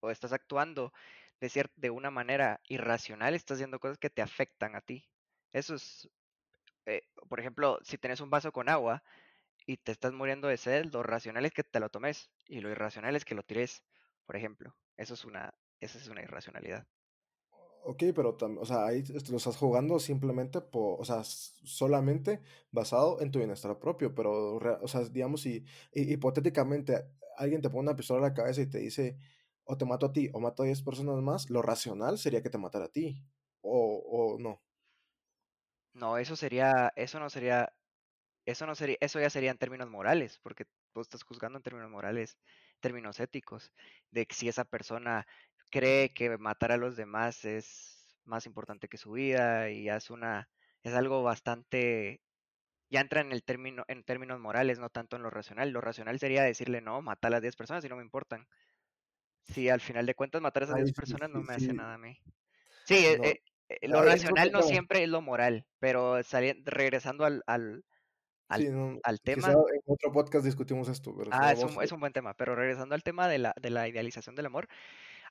o 0.00 0.10
estás 0.10 0.32
actuando 0.32 0.92
de, 1.38 1.70
de 1.76 1.90
una 1.90 2.10
manera 2.10 2.60
irracional, 2.66 3.34
estás 3.34 3.56
haciendo 3.56 3.78
cosas 3.78 3.98
que 3.98 4.08
te 4.08 4.22
afectan 4.22 4.74
a 4.74 4.80
ti. 4.80 5.06
Eso 5.52 5.74
es, 5.74 6.08
eh, 6.86 7.02
por 7.28 7.40
ejemplo, 7.40 7.78
si 7.82 7.98
tenés 7.98 8.20
un 8.20 8.30
vaso 8.30 8.52
con 8.52 8.70
agua 8.70 9.02
y 9.66 9.76
te 9.78 9.92
estás 9.92 10.14
muriendo 10.14 10.48
de 10.48 10.56
sed, 10.56 10.86
lo 10.86 11.02
racional 11.02 11.44
es 11.44 11.52
que 11.52 11.64
te 11.64 11.80
lo 11.80 11.90
tomes 11.90 12.30
y 12.46 12.60
lo 12.60 12.70
irracional 12.70 13.16
es 13.16 13.26
que 13.26 13.34
lo 13.34 13.42
tires, 13.44 13.84
por 14.26 14.36
ejemplo. 14.36 14.76
Eso 14.96 15.14
es 15.14 15.24
una, 15.26 15.54
esa 15.80 15.98
es 15.98 16.08
una 16.08 16.22
irracionalidad. 16.22 16.86
Ok, 17.86 18.02
pero, 18.16 18.34
o 18.40 18.64
sea, 18.64 18.86
ahí 18.86 19.02
lo 19.30 19.36
estás 19.36 19.56
jugando 19.58 19.98
simplemente 19.98 20.62
por, 20.62 20.98
o 21.00 21.04
sea, 21.04 21.22
solamente 21.22 22.40
basado 22.70 23.20
en 23.20 23.30
tu 23.30 23.38
bienestar 23.40 23.78
propio, 23.78 24.14
pero, 24.14 24.54
o 24.56 24.88
sea, 24.88 25.02
digamos, 25.04 25.42
si 25.42 25.64
hi- 25.92 26.12
hipotéticamente 26.14 27.04
alguien 27.36 27.60
te 27.60 27.68
pone 27.68 27.82
una 27.82 27.96
pistola 27.96 28.18
en 28.20 28.24
la 28.24 28.34
cabeza 28.34 28.62
y 28.62 28.70
te 28.70 28.78
dice, 28.78 29.18
o 29.64 29.76
te 29.76 29.84
mato 29.84 30.06
a 30.06 30.12
ti, 30.14 30.30
o 30.32 30.40
mato 30.40 30.62
a 30.62 30.66
10 30.66 30.80
personas 30.82 31.20
más, 31.22 31.50
lo 31.50 31.60
racional 31.60 32.16
sería 32.18 32.42
que 32.42 32.48
te 32.50 32.56
matara 32.58 32.86
a 32.86 32.92
ti, 32.92 33.22
o, 33.60 33.98
o 34.34 34.38
no. 34.38 34.62
No, 35.92 36.18
eso 36.18 36.36
sería, 36.36 36.92
eso 36.96 37.20
no 37.20 37.30
sería, 37.30 37.72
eso 38.46 38.66
no 38.66 38.74
sería, 38.76 38.96
eso 39.00 39.20
ya 39.20 39.30
sería 39.30 39.50
en 39.52 39.58
términos 39.58 39.90
morales, 39.90 40.38
porque 40.42 40.66
vos 40.94 41.06
estás 41.06 41.24
juzgando 41.24 41.58
en 41.58 41.64
términos 41.64 41.90
morales, 41.90 42.38
términos 42.80 43.20
éticos, 43.20 43.72
de 44.10 44.26
que 44.26 44.34
si 44.36 44.48
esa 44.48 44.64
persona 44.66 45.26
cree 45.74 46.14
que 46.14 46.38
matar 46.38 46.72
a 46.72 46.76
los 46.78 46.96
demás 46.96 47.44
es 47.44 48.16
más 48.24 48.46
importante 48.46 48.88
que 48.88 48.96
su 48.98 49.12
vida 49.12 49.70
y 49.70 49.88
es 49.88 50.10
una, 50.10 50.48
es 50.84 50.94
algo 50.94 51.22
bastante, 51.24 52.22
ya 52.90 53.00
entra 53.02 53.20
en 53.22 53.32
el 53.32 53.44
término, 53.44 53.84
en 53.88 54.04
términos 54.04 54.40
morales, 54.40 54.78
no 54.78 54.90
tanto 54.90 55.16
en 55.16 55.22
lo 55.24 55.30
racional. 55.30 55.70
Lo 55.70 55.80
racional 55.82 56.18
sería 56.20 56.44
decirle, 56.44 56.80
no, 56.82 57.02
mata 57.02 57.28
a 57.28 57.32
las 57.32 57.42
10 57.42 57.56
personas 57.56 57.84
y 57.84 57.88
no 57.90 57.96
me 57.96 58.04
importan. 58.04 58.46
Si 59.44 59.68
al 59.68 59.80
final 59.80 60.06
de 60.06 60.14
cuentas 60.14 60.42
matar 60.42 60.62
a 60.62 60.66
esas 60.66 60.76
Ahí 60.76 60.84
10 60.84 60.94
sí, 60.94 60.94
personas 60.94 61.30
no 61.30 61.42
me 61.42 61.54
hace 61.54 61.72
nada 61.74 61.94
a 61.94 61.98
mí. 61.98 62.18
Sí, 62.84 62.94
no. 63.18 63.24
eh, 63.24 63.40
eh, 63.68 63.88
lo 63.88 64.02
racional 64.02 64.52
no 64.52 64.62
siempre 64.62 65.02
es 65.02 65.08
lo 65.08 65.20
moral, 65.22 65.66
pero 65.80 66.22
sali- 66.22 66.62
regresando 66.64 67.24
al, 67.24 67.42
al, 67.46 67.84
al, 68.48 68.60
sí, 68.62 68.68
no, 68.70 68.98
al 69.02 69.20
quizá 69.20 69.52
tema, 69.52 69.52
en 69.52 69.82
otro 69.86 70.12
podcast 70.12 70.44
discutimos 70.44 70.88
esto, 70.88 71.14
pero 71.16 71.30
ah, 71.32 71.52
es 71.52 71.62
un, 71.62 71.82
es 71.82 71.92
un 71.92 72.00
buen 72.00 72.12
tema, 72.12 72.34
pero 72.34 72.54
regresando 72.54 72.94
al 72.94 73.02
tema 73.02 73.28
de 73.28 73.38
la, 73.38 73.54
de 73.60 73.70
la 73.70 73.88
idealización 73.88 74.34
del 74.34 74.46
amor, 74.46 74.68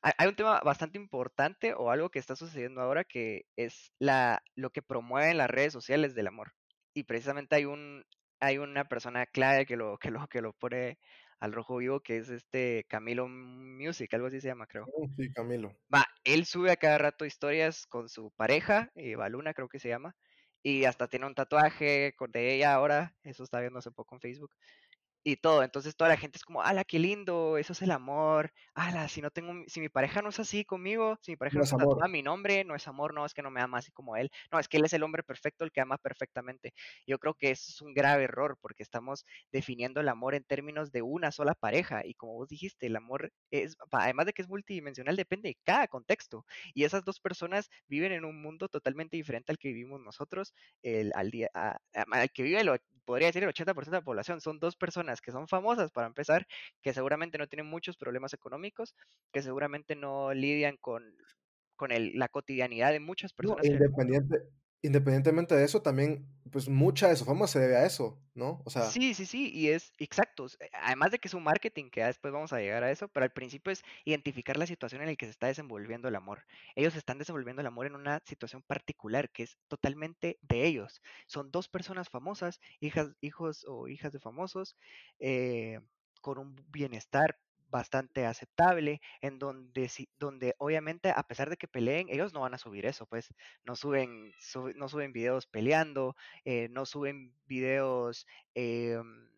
hay 0.03 0.27
un 0.27 0.35
tema 0.35 0.59
bastante 0.59 0.97
importante 0.97 1.73
o 1.73 1.89
algo 1.89 2.09
que 2.09 2.19
está 2.19 2.35
sucediendo 2.35 2.81
ahora 2.81 3.05
que 3.05 3.45
es 3.55 3.93
la, 3.99 4.43
lo 4.55 4.71
que 4.71 4.81
promueven 4.81 5.37
las 5.37 5.49
redes 5.49 5.71
sociales 5.71 6.13
del 6.13 6.27
amor. 6.27 6.53
Y 6.93 7.03
precisamente 7.03 7.55
hay 7.55 7.65
un, 7.65 8.03
hay 8.41 8.57
una 8.57 8.83
persona 8.85 9.25
clave 9.25 9.65
que 9.65 9.77
lo, 9.77 9.97
que 9.97 10.11
lo, 10.11 10.27
que 10.27 10.41
lo 10.41 10.53
pone 10.53 10.99
al 11.39 11.53
rojo 11.53 11.77
vivo, 11.77 12.01
que 12.01 12.17
es 12.17 12.29
este 12.29 12.85
Camilo 12.89 13.27
Music, 13.27 14.13
algo 14.13 14.27
así 14.27 14.41
se 14.41 14.49
llama, 14.49 14.67
creo. 14.67 14.85
Sí, 15.17 15.31
Camilo. 15.31 15.73
Va, 15.93 16.05
él 16.23 16.45
sube 16.45 16.71
a 16.71 16.77
cada 16.77 16.97
rato 16.97 17.25
historias 17.25 17.85
con 17.87 18.07
su 18.07 18.31
pareja, 18.31 18.91
eh, 18.95 19.15
Baluna 19.15 19.53
creo 19.53 19.67
que 19.67 19.79
se 19.79 19.89
llama, 19.89 20.15
y 20.61 20.85
hasta 20.85 21.07
tiene 21.07 21.25
un 21.25 21.35
tatuaje 21.35 22.13
de 22.29 22.55
ella 22.55 22.73
ahora, 22.73 23.15
eso 23.23 23.43
está 23.43 23.59
viendo 23.59 23.79
hace 23.79 23.91
poco 23.91 24.15
en 24.15 24.21
Facebook 24.21 24.51
y 25.23 25.37
todo. 25.37 25.63
Entonces 25.63 25.95
toda 25.95 26.09
la 26.09 26.17
gente 26.17 26.37
es 26.37 26.43
como, 26.43 26.61
ala, 26.61 26.83
qué 26.83 26.99
lindo, 26.99 27.57
eso 27.57 27.73
es 27.73 27.81
el 27.81 27.91
amor. 27.91 28.51
Ala, 28.73 29.07
si 29.07 29.21
no 29.21 29.31
tengo, 29.31 29.53
si 29.67 29.79
mi 29.81 29.89
pareja 29.89 30.21
no 30.21 30.29
es 30.29 30.39
así 30.39 30.65
conmigo, 30.65 31.17
si 31.21 31.31
mi 31.31 31.37
pareja 31.37 31.59
No 31.59 31.63
no 31.63 31.75
tatúa 31.77 32.07
mi 32.07 32.21
nombre, 32.23 32.63
no 32.65 32.75
es 32.75 32.87
amor, 32.87 33.13
no, 33.13 33.25
es 33.25 33.33
que 33.33 33.41
no 33.41 33.51
me 33.51 33.61
ama 33.61 33.77
así 33.79 33.91
como 33.91 34.15
él. 34.17 34.29
No, 34.51 34.59
es 34.59 34.67
que 34.67 34.77
él 34.77 34.85
es 34.85 34.93
el 34.93 35.03
hombre 35.03 35.23
perfecto, 35.23 35.63
el 35.63 35.71
que 35.71 35.81
ama 35.81 35.97
perfectamente. 35.97 36.73
Yo 37.07 37.19
creo 37.19 37.33
que 37.35 37.51
eso 37.51 37.71
es 37.71 37.81
un 37.81 37.93
grave 37.93 38.23
error 38.25 38.57
porque 38.61 38.83
estamos 38.83 39.25
definiendo 39.51 40.01
el 40.01 40.09
amor 40.09 40.35
en 40.35 40.43
términos 40.43 40.91
de 40.91 41.01
una 41.01 41.31
sola 41.31 41.55
pareja. 41.55 42.01
Y 42.05 42.15
como 42.15 42.33
vos 42.33 42.47
dijiste, 42.49 42.87
el 42.87 42.95
amor 42.95 43.31
es, 43.51 43.75
además 43.91 44.25
de 44.25 44.33
que 44.33 44.41
es 44.41 44.49
multidimensional, 44.49 45.15
depende 45.15 45.49
de 45.49 45.57
cada 45.63 45.87
contexto. 45.87 46.45
Y 46.73 46.83
esas 46.83 47.03
dos 47.03 47.19
personas 47.19 47.69
viven 47.87 48.11
en 48.11 48.25
un 48.25 48.41
mundo 48.41 48.67
totalmente 48.69 49.17
diferente 49.17 49.51
al 49.51 49.57
que 49.57 49.69
vivimos 49.69 50.01
nosotros, 50.01 50.53
el, 50.81 51.11
al 51.15 51.31
día, 51.31 51.49
a- 51.53 51.77
a- 51.93 52.05
al 52.11 52.31
que 52.31 52.43
vive 52.43 52.59
el 52.61 52.69
podría 53.05 53.27
decir 53.27 53.43
el 53.43 53.49
80% 53.49 53.97
de 53.97 54.01
la 54.01 54.05
población, 54.05 54.41
son 54.41 54.59
dos 54.59 54.75
personas 54.77 55.12
que 55.21 55.31
son 55.31 55.47
famosas 55.47 55.91
para 55.91 56.07
empezar, 56.07 56.47
que 56.81 56.93
seguramente 56.93 57.37
no 57.37 57.47
tienen 57.47 57.67
muchos 57.67 57.97
problemas 57.97 58.33
económicos, 58.33 58.95
que 59.31 59.41
seguramente 59.41 59.95
no 59.95 60.33
lidian 60.33 60.77
con, 60.77 61.03
con 61.75 61.91
el- 61.91 62.17
la 62.17 62.29
cotidianidad 62.29 62.91
de 62.91 62.99
muchas 62.99 63.33
personas 63.33 63.65
independiente, 63.65 64.37
independientemente 64.81 65.55
de 65.55 65.65
eso, 65.65 65.81
también, 65.81 66.27
pues 66.53 66.69
mucha 66.69 67.09
de 67.09 67.17
su 67.17 67.25
fama 67.25 67.47
se 67.47 67.59
debe 67.59 67.77
a 67.77 67.85
eso, 67.87 68.21
¿no? 68.35 68.61
O 68.65 68.71
sea, 68.71 68.93
Sí, 68.93 69.13
sí, 69.13 69.25
sí, 69.27 69.51
y 69.53 69.67
es 69.69 69.91
exacto. 69.99 70.45
s- 70.47 70.57
Además 70.73 71.11
de 71.11 71.19
que 71.19 71.27
es 71.27 71.33
un 71.35 71.43
marketing, 71.43 71.91
que 71.91 72.03
después 72.03 72.33
vamos 72.33 72.53
a 72.53 72.59
llegar 72.59 72.83
a 72.83 72.89
eso, 72.91 73.07
pero 73.07 73.23
al 73.23 73.31
principio 73.31 73.71
es 73.71 73.83
identificar 74.03 74.57
la 74.57 74.65
situación 74.65 75.01
en 75.01 75.09
la 75.09 75.15
que 75.15 75.25
se 75.25 75.31
está 75.31 75.45
desenvolviendo 75.47 76.07
el 76.07 76.15
amor. 76.15 76.45
Ellos 76.75 76.95
están 76.95 77.19
desenvolviendo 77.19 77.61
el 77.61 77.67
amor 77.67 77.85
en 77.85 77.95
una 77.95 78.19
situación 78.25 78.63
particular 78.63 79.29
que 79.31 79.43
es 79.43 79.59
totalmente 79.67 80.39
de 80.41 80.65
ellos. 80.65 81.01
Son 81.27 81.51
dos 81.51 81.67
personas 81.69 82.09
famosas, 82.09 82.59
hijas, 82.79 83.11
hijos 83.21 83.63
o 83.67 83.87
hijas 83.89 84.11
de 84.11 84.19
famosos, 84.19 84.75
eh, 85.19 85.79
con 86.21 86.39
un 86.39 86.55
bienestar 86.69 87.37
bastante 87.73 88.25
aceptable, 88.27 89.01
en 89.21 89.39
donde, 89.39 89.91
donde 90.17 90.55
obviamente 90.59 91.11
a 91.11 91.23
pesar 91.27 91.49
de 91.51 91.57
que 91.57 91.67
peleen, 91.67 92.07
ellos 92.09 92.33
no 92.33 92.41
van 92.41 92.53
a 92.55 92.59
subir 92.59 92.85
eso, 92.87 93.07
pues 93.07 93.33
no 93.65 93.75
suben, 93.75 94.33
sub- 94.39 94.75
no 94.77 94.87
suben 94.89 95.13
videos 95.13 95.47
peleando, 95.47 96.15
eh, 96.45 96.69
no 96.69 96.85
suben 96.85 97.35
videos 97.45 98.27
em, 98.55 99.29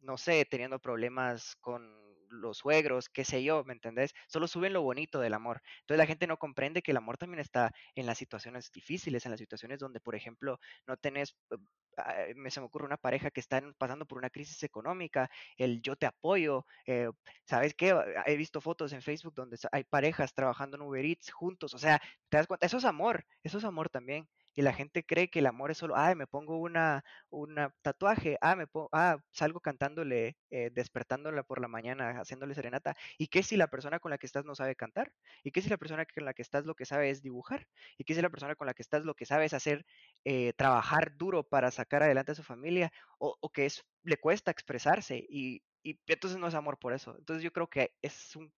no 0.00 0.16
sé, 0.18 0.44
teniendo 0.46 0.78
problemas 0.80 1.56
con 1.56 2.09
los 2.30 2.58
suegros, 2.58 3.08
qué 3.08 3.24
sé 3.24 3.42
yo, 3.42 3.64
¿me 3.64 3.72
entendés? 3.74 4.12
Solo 4.28 4.48
suben 4.48 4.72
lo 4.72 4.82
bonito 4.82 5.20
del 5.20 5.34
amor. 5.34 5.62
Entonces 5.80 5.98
la 5.98 6.06
gente 6.06 6.26
no 6.26 6.38
comprende 6.38 6.82
que 6.82 6.92
el 6.92 6.96
amor 6.96 7.16
también 7.18 7.40
está 7.40 7.72
en 7.94 8.06
las 8.06 8.18
situaciones 8.18 8.70
difíciles, 8.72 9.24
en 9.26 9.30
las 9.32 9.40
situaciones 9.40 9.78
donde, 9.78 10.00
por 10.00 10.14
ejemplo, 10.14 10.58
no 10.86 10.96
tenés, 10.96 11.36
eh, 11.50 12.34
me 12.36 12.50
se 12.50 12.60
me 12.60 12.66
ocurre 12.66 12.86
una 12.86 12.96
pareja 12.96 13.30
que 13.30 13.40
están 13.40 13.74
pasando 13.78 14.06
por 14.06 14.18
una 14.18 14.30
crisis 14.30 14.62
económica, 14.62 15.30
el 15.56 15.82
yo 15.82 15.96
te 15.96 16.06
apoyo, 16.06 16.66
eh, 16.86 17.10
¿sabes 17.44 17.74
qué? 17.74 17.94
He 18.26 18.36
visto 18.36 18.60
fotos 18.60 18.92
en 18.92 19.02
Facebook 19.02 19.34
donde 19.34 19.58
hay 19.72 19.84
parejas 19.84 20.34
trabajando 20.34 20.76
en 20.76 20.82
Uber 20.82 21.04
Eats 21.04 21.30
juntos, 21.32 21.74
o 21.74 21.78
sea, 21.78 22.00
¿te 22.28 22.36
das 22.38 22.46
cuenta? 22.46 22.66
Eso 22.66 22.78
es 22.78 22.84
amor, 22.84 23.24
eso 23.42 23.58
es 23.58 23.64
amor 23.64 23.88
también. 23.90 24.28
Y 24.54 24.62
la 24.62 24.72
gente 24.72 25.04
cree 25.04 25.30
que 25.30 25.40
el 25.40 25.46
amor 25.46 25.70
es 25.70 25.78
solo, 25.78 25.96
ay, 25.96 26.14
me 26.14 26.26
pongo 26.26 26.58
una, 26.58 27.04
una 27.30 27.74
tatuaje, 27.82 28.36
ah, 28.40 28.56
me 28.56 28.66
pongo, 28.66 28.88
ah, 28.92 29.18
salgo 29.30 29.60
cantándole, 29.60 30.36
eh, 30.50 30.70
despertándola 30.72 31.42
por 31.42 31.60
la 31.60 31.68
mañana, 31.68 32.20
haciéndole 32.20 32.54
serenata. 32.54 32.94
¿Y 33.18 33.28
qué 33.28 33.42
si 33.42 33.56
la 33.56 33.68
persona 33.68 34.00
con 34.00 34.10
la 34.10 34.18
que 34.18 34.26
estás 34.26 34.44
no 34.44 34.54
sabe 34.54 34.76
cantar? 34.76 35.12
¿Y 35.44 35.50
qué 35.52 35.62
si 35.62 35.68
la 35.68 35.76
persona 35.78 36.04
con 36.06 36.24
la 36.24 36.34
que 36.34 36.42
estás 36.42 36.64
lo 36.66 36.74
que 36.74 36.84
sabe 36.86 37.10
es 37.10 37.22
dibujar? 37.22 37.66
¿Y 37.98 38.04
qué 38.04 38.14
si 38.14 38.22
la 38.22 38.30
persona 38.30 38.54
con 38.54 38.66
la 38.66 38.74
que 38.74 38.82
estás 38.82 39.04
lo 39.04 39.14
que 39.14 39.26
sabe 39.26 39.46
es 39.46 39.54
hacer, 39.54 39.86
eh, 40.24 40.52
trabajar 40.54 41.16
duro 41.16 41.42
para 41.44 41.70
sacar 41.70 42.02
adelante 42.02 42.32
a 42.32 42.34
su 42.34 42.42
familia? 42.42 42.92
O, 43.18 43.36
o 43.40 43.50
que 43.50 43.66
es, 43.66 43.84
le 44.02 44.16
cuesta 44.18 44.50
expresarse 44.50 45.24
y, 45.28 45.62
y 45.82 45.98
entonces 46.06 46.38
no 46.38 46.48
es 46.48 46.54
amor 46.54 46.78
por 46.78 46.92
eso. 46.92 47.16
Entonces 47.18 47.42
yo 47.42 47.52
creo 47.52 47.68
que 47.68 47.92
es 48.02 48.36
un 48.36 48.52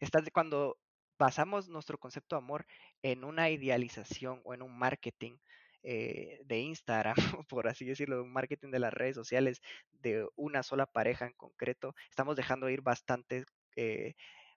Estás 0.00 0.28
cuando 0.32 0.78
basamos 1.18 1.68
nuestro 1.68 1.98
concepto 1.98 2.36
de 2.36 2.38
amor 2.42 2.66
en 3.02 3.24
una 3.24 3.50
idealización 3.50 4.40
o 4.44 4.54
en 4.54 4.62
un 4.62 4.76
marketing 4.78 5.38
eh, 5.82 6.40
de 6.44 6.58
Instagram, 6.60 7.14
por 7.48 7.68
así 7.68 7.84
decirlo, 7.84 8.22
un 8.22 8.32
marketing 8.32 8.70
de 8.70 8.80
las 8.80 8.92
redes 8.92 9.14
sociales 9.16 9.60
de 9.92 10.26
una 10.36 10.62
sola 10.62 10.86
pareja 10.86 11.26
en 11.26 11.32
concreto, 11.34 11.94
estamos 12.10 12.36
dejando 12.36 12.68
ir 12.68 12.82
bastantes, 12.82 13.46
eh, 13.76 14.14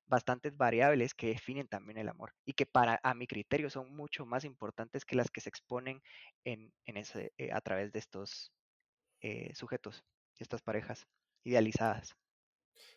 bastantes 0.08 0.58
variables 0.58 1.14
que 1.14 1.28
definen 1.28 1.68
también 1.68 1.98
el 2.00 2.10
amor 2.10 2.34
y 2.46 2.54
que 2.54 2.66
para, 2.66 3.00
a 3.04 3.14
mi 3.14 3.28
criterio, 3.28 3.70
son 3.70 3.96
mucho 3.96 4.26
más 4.26 4.44
importantes 4.46 5.06
que 5.06 5.16
las 5.16 5.30
que 5.32 5.42
se 5.42 5.50
exponen 5.50 6.02
en, 6.44 6.74
en 6.86 6.98
ese, 6.98 7.34
eh, 7.38 7.52
a 7.54 7.62
través 7.62 7.92
de 7.92 8.00
estos 8.00 8.52
eh, 9.22 9.54
sujetos, 9.56 10.04
estas 10.40 10.62
parejas 10.62 11.08
idealizadas. 11.44 12.19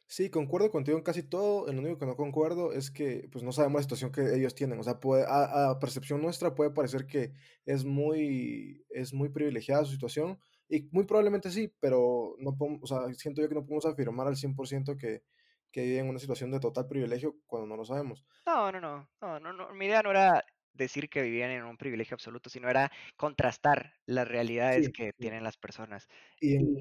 Sí, 0.06 0.30
concuerdo 0.30 0.70
contigo 0.70 0.98
en 0.98 1.04
casi 1.04 1.22
todo. 1.22 1.68
El 1.68 1.78
único 1.78 1.98
que 1.98 2.06
no 2.06 2.16
concuerdo 2.16 2.72
es 2.72 2.90
que, 2.90 3.28
pues, 3.32 3.44
no 3.44 3.52
sabemos 3.52 3.80
la 3.80 3.82
situación 3.82 4.12
que 4.12 4.34
ellos 4.34 4.54
tienen. 4.54 4.78
O 4.78 4.82
sea, 4.82 5.00
puede, 5.00 5.24
a, 5.26 5.70
a 5.70 5.78
percepción 5.78 6.20
nuestra 6.22 6.54
puede 6.54 6.70
parecer 6.70 7.06
que 7.06 7.32
es 7.64 7.84
muy, 7.84 8.84
es 8.90 9.12
muy 9.14 9.28
privilegiada 9.28 9.84
su 9.84 9.92
situación. 9.92 10.38
Y 10.68 10.88
muy 10.90 11.04
probablemente 11.04 11.50
sí, 11.50 11.72
pero 11.80 12.34
no 12.38 12.56
podemos, 12.56 12.80
o 12.82 12.86
sea, 12.86 13.12
siento 13.14 13.42
yo 13.42 13.48
que 13.48 13.54
no 13.54 13.64
podemos 13.66 13.84
afirmar 13.84 14.26
al 14.26 14.36
100% 14.36 14.96
que, 14.96 15.22
que 15.70 15.82
viven 15.82 16.04
en 16.04 16.10
una 16.10 16.18
situación 16.18 16.50
de 16.50 16.60
total 16.60 16.86
privilegio 16.86 17.36
cuando 17.46 17.66
no 17.66 17.76
lo 17.76 17.84
sabemos. 17.84 18.24
No, 18.46 18.70
no, 18.72 18.80
no, 18.80 19.08
no, 19.20 19.40
no, 19.40 19.52
no, 19.52 19.74
mi 19.74 19.86
idea 19.86 20.02
no 20.02 20.10
era 20.10 20.44
decir 20.72 21.08
que 21.10 21.22
vivían 21.22 21.50
en 21.50 21.64
un 21.64 21.76
privilegio 21.78 22.14
absoluto, 22.14 22.50
sino 22.50 22.68
era 22.70 22.90
contrastar 23.16 23.94
las 24.06 24.28
realidades 24.28 24.88
Sí, 24.88 24.90
que 24.90 25.12
sí. 25.16 25.28
tienen 25.28 25.44
las 25.44 25.56
personas 25.56 26.08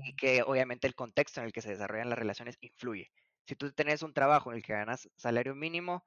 Y 0.03 0.13
que 0.15 0.41
obviamente 0.43 0.87
el 0.87 0.95
contexto 0.95 1.39
en 1.41 1.47
el 1.47 1.53
que 1.53 1.61
se 1.61 1.69
desarrollan 1.71 2.09
las 2.09 2.19
relaciones 2.19 2.57
influye. 2.61 3.11
Si 3.45 3.55
tú 3.55 3.71
tenés 3.73 4.01
un 4.03 4.13
trabajo 4.13 4.51
en 4.51 4.57
el 4.57 4.63
que 4.63 4.73
ganas 4.73 5.09
salario 5.17 5.55
mínimo, 5.55 6.05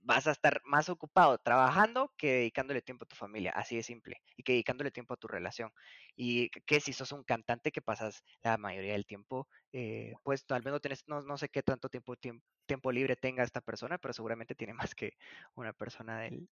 vas 0.00 0.26
a 0.26 0.32
estar 0.32 0.60
más 0.64 0.88
ocupado 0.90 1.38
trabajando 1.38 2.12
que 2.18 2.32
dedicándole 2.34 2.82
tiempo 2.82 3.04
a 3.04 3.08
tu 3.08 3.16
familia, 3.16 3.52
así 3.52 3.76
de 3.76 3.82
simple, 3.82 4.22
y 4.36 4.42
que 4.42 4.52
dedicándole 4.52 4.90
tiempo 4.90 5.14
a 5.14 5.16
tu 5.16 5.28
relación. 5.28 5.72
Y 6.14 6.50
que 6.50 6.80
si 6.80 6.92
sos 6.92 7.12
un 7.12 7.24
cantante 7.24 7.72
que 7.72 7.80
pasas 7.82 8.22
la 8.42 8.58
mayoría 8.58 8.92
del 8.92 9.06
tiempo, 9.06 9.48
eh, 9.72 10.14
pues 10.22 10.44
tal 10.46 10.62
vez 10.62 10.72
no 10.72 10.80
tenés, 10.80 11.04
no, 11.08 11.22
no 11.22 11.38
sé 11.38 11.48
qué 11.48 11.62
tanto 11.62 11.88
tiempo, 11.88 12.16
tiempo, 12.16 12.44
tiempo 12.66 12.92
libre 12.92 13.16
tenga 13.16 13.42
esta 13.44 13.62
persona, 13.62 13.98
pero 13.98 14.12
seguramente 14.14 14.54
tiene 14.54 14.74
más 14.92 14.94
que 14.94 15.12
una 15.54 15.72
persona 15.72 16.20
del 16.20 16.44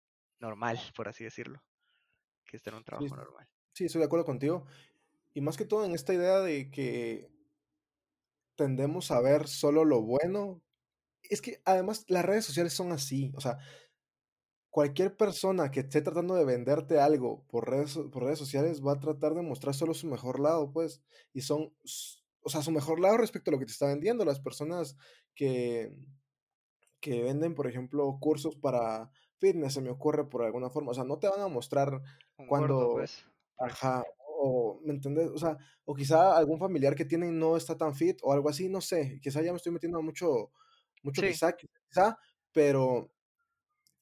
normal, 0.42 0.78
por 0.96 1.08
así 1.08 1.24
decirlo. 1.24 1.62
que 2.46 2.56
estar 2.58 2.74
en 2.74 2.78
un 2.78 2.84
Sí, 2.98 3.06
trabajo 3.06 3.16
normal. 3.16 3.48
sí, 3.74 3.84
estoy 3.86 4.00
de 4.00 4.06
acuerdo 4.06 4.26
contigo. 4.26 4.66
Y 5.34 5.42
más 5.42 5.56
que 5.56 5.64
todo 5.66 5.84
en 5.86 5.94
esta 5.94 6.14
idea 6.14 6.40
de 6.40 6.70
que 6.70 7.30
tendemos 8.56 9.10
a 9.10 9.20
ver 9.20 9.48
solo 9.48 9.84
lo 9.84 10.02
bueno. 10.02 10.62
Es 11.22 11.42
que 11.42 11.62
además 11.64 12.04
las 12.08 12.24
redes 12.24 12.44
sociales 12.44 12.74
son 12.74 12.92
así, 12.92 13.32
o 13.36 13.40
sea, 13.40 13.58
cualquier 14.70 15.16
persona 15.16 15.70
que 15.70 15.80
esté 15.80 16.00
tratando 16.02 16.34
de 16.34 16.44
venderte 16.44 16.98
algo 16.98 17.44
por 17.48 17.68
redes, 17.70 17.98
por 18.10 18.24
redes 18.24 18.38
sociales 18.38 18.82
va 18.84 18.92
a 18.92 19.00
tratar 19.00 19.34
de 19.34 19.42
mostrar 19.42 19.74
solo 19.74 19.94
su 19.94 20.06
mejor 20.06 20.40
lado, 20.40 20.72
pues, 20.72 21.02
y 21.32 21.42
son, 21.42 21.74
o 22.42 22.48
sea, 22.48 22.62
su 22.62 22.70
mejor 22.72 22.98
lado 23.00 23.18
respecto 23.18 23.50
a 23.50 23.52
lo 23.52 23.58
que 23.58 23.66
te 23.66 23.72
está 23.72 23.86
vendiendo. 23.86 24.24
Las 24.24 24.40
personas 24.40 24.96
que, 25.34 25.92
que 27.00 27.22
venden, 27.22 27.54
por 27.54 27.66
ejemplo, 27.66 28.16
cursos 28.20 28.56
para 28.56 29.10
fitness, 29.42 29.74
se 29.74 29.82
me 29.82 29.90
ocurre 29.90 30.28
por 30.30 30.44
alguna 30.44 30.70
forma, 30.70 30.92
o 30.92 30.94
sea, 30.94 31.04
no 31.04 31.18
te 31.18 31.28
van 31.28 31.40
a 31.42 31.48
mostrar 31.48 32.00
Un 32.38 32.52
gordo, 32.52 32.88
cuando, 32.88 32.92
pues, 32.92 33.26
ajá, 33.58 34.04
o, 34.44 34.80
¿me 34.84 34.92
entendés? 34.94 35.28
O 35.30 35.38
sea, 35.38 35.56
o 35.84 35.94
quizá 35.94 36.36
algún 36.36 36.58
familiar 36.58 36.94
que 36.96 37.04
tienen 37.04 37.38
no 37.38 37.56
está 37.56 37.76
tan 37.76 37.94
fit 37.94 38.18
o 38.22 38.32
algo 38.32 38.48
así, 38.50 38.68
no 38.68 38.80
sé, 38.80 39.18
quizá 39.22 39.42
ya 39.42 39.52
me 39.52 39.58
estoy 39.58 39.72
metiendo 39.72 40.02
mucho, 40.02 40.52
mucho 41.02 41.22
Sí, 41.22 41.26
quizá, 41.26 41.52
quizá, 41.56 42.18
pero 42.52 43.10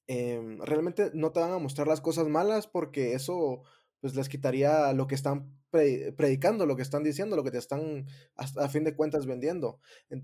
em, 0.07 0.59
realmente 0.61 1.11
no 1.13 1.31
te 1.31 1.39
van 1.39 1.51
a 1.53 1.59
mostrar 1.59 1.87
las 1.87 2.01
cosas 2.01 2.27
malas 2.27 2.67
porque 2.67 3.13
eso 3.13 3.63
pues 4.01 4.15
les 4.15 4.27
quitaría 4.29 4.91
lo 4.93 5.07
que 5.07 5.15
están 5.15 5.57
pre- 5.69 6.11
predicando, 6.13 6.65
lo 6.65 6.75
que 6.75 6.81
están 6.81 7.03
diciendo, 7.03 7.35
lo 7.35 7.43
que 7.43 7.51
te 7.51 7.59
están 7.59 8.07
a 8.35 8.67
fin 8.67 8.83
de 8.83 8.95
cuentas 8.95 9.25
vendiendo. 9.25 9.79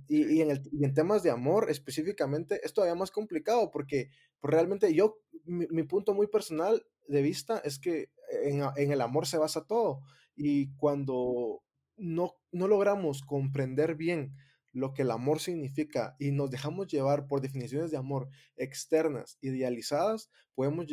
Y, 0.07 0.25
y 0.35 0.41
en 0.41 0.51
el, 0.51 0.61
y 0.71 0.83
en 0.83 0.93
temas 0.93 1.23
de 1.23 1.31
amor 1.31 1.69
específicamente 1.69 2.59
es 2.63 2.73
todavía 2.73 2.95
más 2.95 3.11
complicado 3.11 3.71
porque 3.71 4.09
pues, 4.39 4.51
realmente 4.51 4.93
yo, 4.93 5.19
mi, 5.45 5.67
mi 5.69 5.83
punto 5.83 6.13
muy 6.13 6.27
personal 6.27 6.83
de 7.07 7.21
vista 7.21 7.61
es 7.63 7.79
que 7.79 8.09
en, 8.43 8.63
en 8.75 8.91
el 8.91 9.01
amor 9.01 9.27
se 9.27 9.37
basa 9.37 9.65
todo 9.65 10.01
y 10.35 10.73
cuando 10.75 11.63
no, 11.95 12.33
no 12.51 12.67
logramos 12.67 13.21
comprender 13.21 13.95
bien 13.95 14.35
lo 14.73 14.93
que 14.93 15.01
el 15.03 15.11
amor 15.11 15.39
significa 15.39 16.15
y 16.19 16.31
nos 16.31 16.51
dejamos 16.51 16.87
llevar 16.87 17.25
por 17.27 17.41
definiciones 17.41 17.89
de 17.89 17.97
amor 17.97 18.29
externas, 18.57 19.37
idealizadas, 19.41 20.29
podemos, 20.53 20.85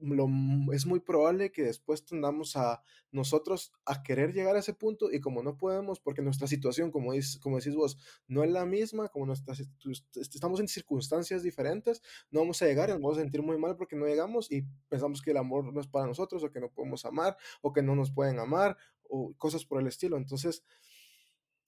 lo, 0.00 0.28
es 0.72 0.86
muy 0.86 1.00
probable 1.00 1.50
que 1.52 1.62
después 1.64 2.04
tendamos 2.04 2.56
a 2.56 2.82
nosotros 3.10 3.72
a 3.84 4.02
querer 4.02 4.32
llegar 4.32 4.56
a 4.56 4.60
ese 4.60 4.74
punto 4.74 5.10
y 5.10 5.20
como 5.20 5.42
no 5.42 5.56
podemos, 5.56 6.00
porque 6.00 6.22
nuestra 6.22 6.46
situación, 6.46 6.90
como, 6.90 7.12
dices, 7.12 7.38
como 7.38 7.56
decís 7.58 7.74
vos, 7.74 7.98
no 8.26 8.44
es 8.44 8.50
la 8.50 8.64
misma, 8.66 9.08
como 9.08 9.26
nuestra, 9.26 9.54
situ- 9.54 9.90
estamos 10.14 10.60
en 10.60 10.68
circunstancias 10.68 11.42
diferentes, 11.42 12.02
no 12.30 12.40
vamos 12.40 12.60
a 12.62 12.66
llegar 12.66 12.88
y 12.88 12.92
nos 12.92 13.00
vamos 13.02 13.18
a 13.18 13.22
sentir 13.22 13.42
muy 13.42 13.58
mal 13.58 13.76
porque 13.76 13.96
no 13.96 14.06
llegamos 14.06 14.50
y 14.50 14.64
pensamos 14.88 15.22
que 15.22 15.30
el 15.32 15.36
amor 15.38 15.72
no 15.72 15.80
es 15.80 15.86
para 15.86 16.06
nosotros 16.06 16.42
o 16.44 16.50
que 16.50 16.60
no 16.60 16.70
podemos 16.70 17.04
amar 17.04 17.36
o 17.62 17.72
que 17.72 17.82
no 17.82 17.94
nos 17.94 18.10
pueden 18.12 18.38
amar 18.38 18.76
o 19.10 19.32
cosas 19.38 19.64
por 19.64 19.80
el 19.80 19.86
estilo. 19.88 20.16
Entonces, 20.16 20.64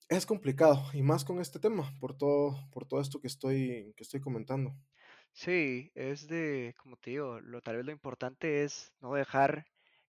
es 0.09 0.25
complicado 0.27 0.83
y 0.93 1.01
más 1.01 1.23
con 1.25 1.39
este 1.39 1.59
tema, 1.59 1.97
por 1.99 2.15
todo, 2.17 2.55
por 2.71 2.85
todo 2.85 3.01
esto 3.01 3.19
que 3.19 3.27
estoy, 3.27 3.93
que 3.95 4.03
estoy 4.03 4.19
comentando. 4.21 4.75
Sí, 5.33 5.91
es 5.95 6.27
de, 6.27 6.75
como 6.77 6.97
te 6.97 7.11
digo, 7.11 7.39
lo, 7.41 7.61
tal 7.61 7.77
vez 7.77 7.85
lo 7.85 7.91
importante 7.91 8.63
es 8.63 8.93
no 8.99 9.13
dejar 9.13 9.65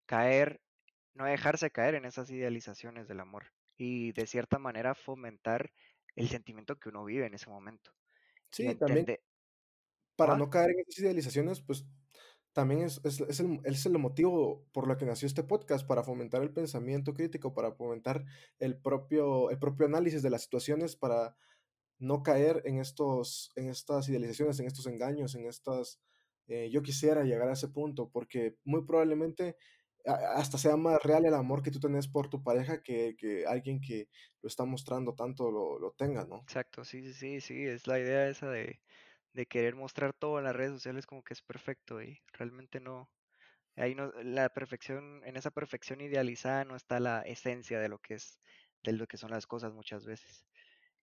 caer, 0.07 0.61
no 1.15 1.25
dejarse 1.25 1.71
caer 1.71 1.95
en 1.95 2.05
esas 2.05 2.31
idealizaciones 2.31 3.09
del 3.09 3.21
amor 3.21 3.53
y 3.77 4.13
de 4.13 4.27
cierta 4.27 4.59
manera 4.59 4.95
fomentar 4.95 5.73
el 6.17 6.29
sentimiento 6.29 6.77
que 6.77 6.89
uno 6.91 7.05
vive 7.05 7.27
en 7.27 7.35
ese 7.35 7.49
momento 7.49 7.93
y 8.59 8.75
Sí, 8.75 8.75
también 8.75 9.07
para 10.17 10.35
¿ah? 10.35 10.37
no 10.37 10.51
caer 10.51 10.71
en 10.71 10.81
esas 10.81 10.99
idealizaciones, 10.99 11.61
pues 11.63 11.87
también 12.53 12.83
es, 12.83 13.01
es, 13.05 13.21
es 13.21 13.41
el, 13.41 13.61
es 13.65 13.87
el 13.87 13.99
motivo 13.99 14.67
por 14.73 14.87
lo 14.87 14.97
que 14.99 15.07
nació 15.07 15.27
este 15.27 15.43
podcast, 15.43 15.87
para 15.87 16.03
fomentar 16.03 16.43
el 16.43 16.53
pensamiento 16.53 17.15
crítico, 17.15 17.55
para 17.55 17.73
fomentar 17.73 18.25
el 18.59 18.77
propio, 18.79 19.51
el 19.51 19.59
propio 19.59 19.87
análisis 19.87 20.23
de 20.23 20.31
las 20.31 20.43
situaciones, 20.43 20.97
para 20.97 21.35
no 22.03 22.23
caer 22.23 22.63
en, 22.65 22.79
estos, 22.81 23.53
en 23.57 23.69
estas 23.71 24.09
idealizaciones, 24.09 24.59
en 24.61 24.67
estos 24.67 24.87
engaños, 24.87 25.35
en 25.35 25.47
estas... 25.47 26.01
eh, 26.49 26.69
yo 26.71 26.83
quisiera 26.83 27.25
llegar 27.25 27.49
a 27.49 27.55
ese 27.55 27.69
punto, 27.69 28.11
porque 28.11 28.57
muy 28.65 28.85
probablemente 28.85 29.57
hasta 30.05 30.59
sea 30.59 30.77
más 30.77 31.03
real 31.03 31.25
el 31.25 31.35
amor 31.35 31.63
que 31.63 31.71
tú 31.71 31.79
tenés 31.81 32.09
por 32.09 32.29
tu 32.29 32.43
pareja 32.43 32.83
que, 32.83 33.15
que 33.17 33.47
alguien 33.47 33.81
que 33.81 34.09
lo 34.43 34.49
está 34.49 34.65
mostrando 34.65 35.15
tanto 35.15 35.51
lo, 35.51 35.79
lo 35.79 35.93
tenga, 35.93 36.25
¿no? 36.27 36.49
Exacto, 36.49 36.85
sí, 36.85 37.03
sí, 37.03 37.15
sí, 37.15 37.41
sí, 37.41 37.67
es 37.67 37.87
la 37.87 37.99
idea 37.99 38.29
esa 38.29 38.51
de, 38.51 38.81
de 39.33 39.47
querer 39.47 39.75
mostrar 39.77 40.13
todo 40.13 40.39
en 40.39 40.45
las 40.45 40.57
redes 40.57 40.73
sociales 40.73 41.07
como 41.07 41.23
que 41.23 41.35
es 41.35 41.43
perfecto 41.43 42.03
y 42.03 42.21
realmente 42.33 42.81
no, 42.81 43.11
ahí 43.77 43.95
no, 43.95 44.13
la 44.23 44.49
perfección, 44.51 45.23
en 45.25 45.37
esa 45.37 45.51
perfección 45.51 46.01
idealizada 46.01 46.65
no 46.65 46.77
está 46.77 47.01
la 47.01 47.23
esencia 47.23 47.81
de 47.81 47.89
lo 47.89 47.99
que 47.99 48.15
es, 48.15 48.41
de 48.83 48.93
lo 48.93 49.07
que 49.07 49.17
son 49.19 49.31
las 49.31 49.47
cosas 49.47 49.73
muchas 49.73 50.05
veces. 50.05 50.45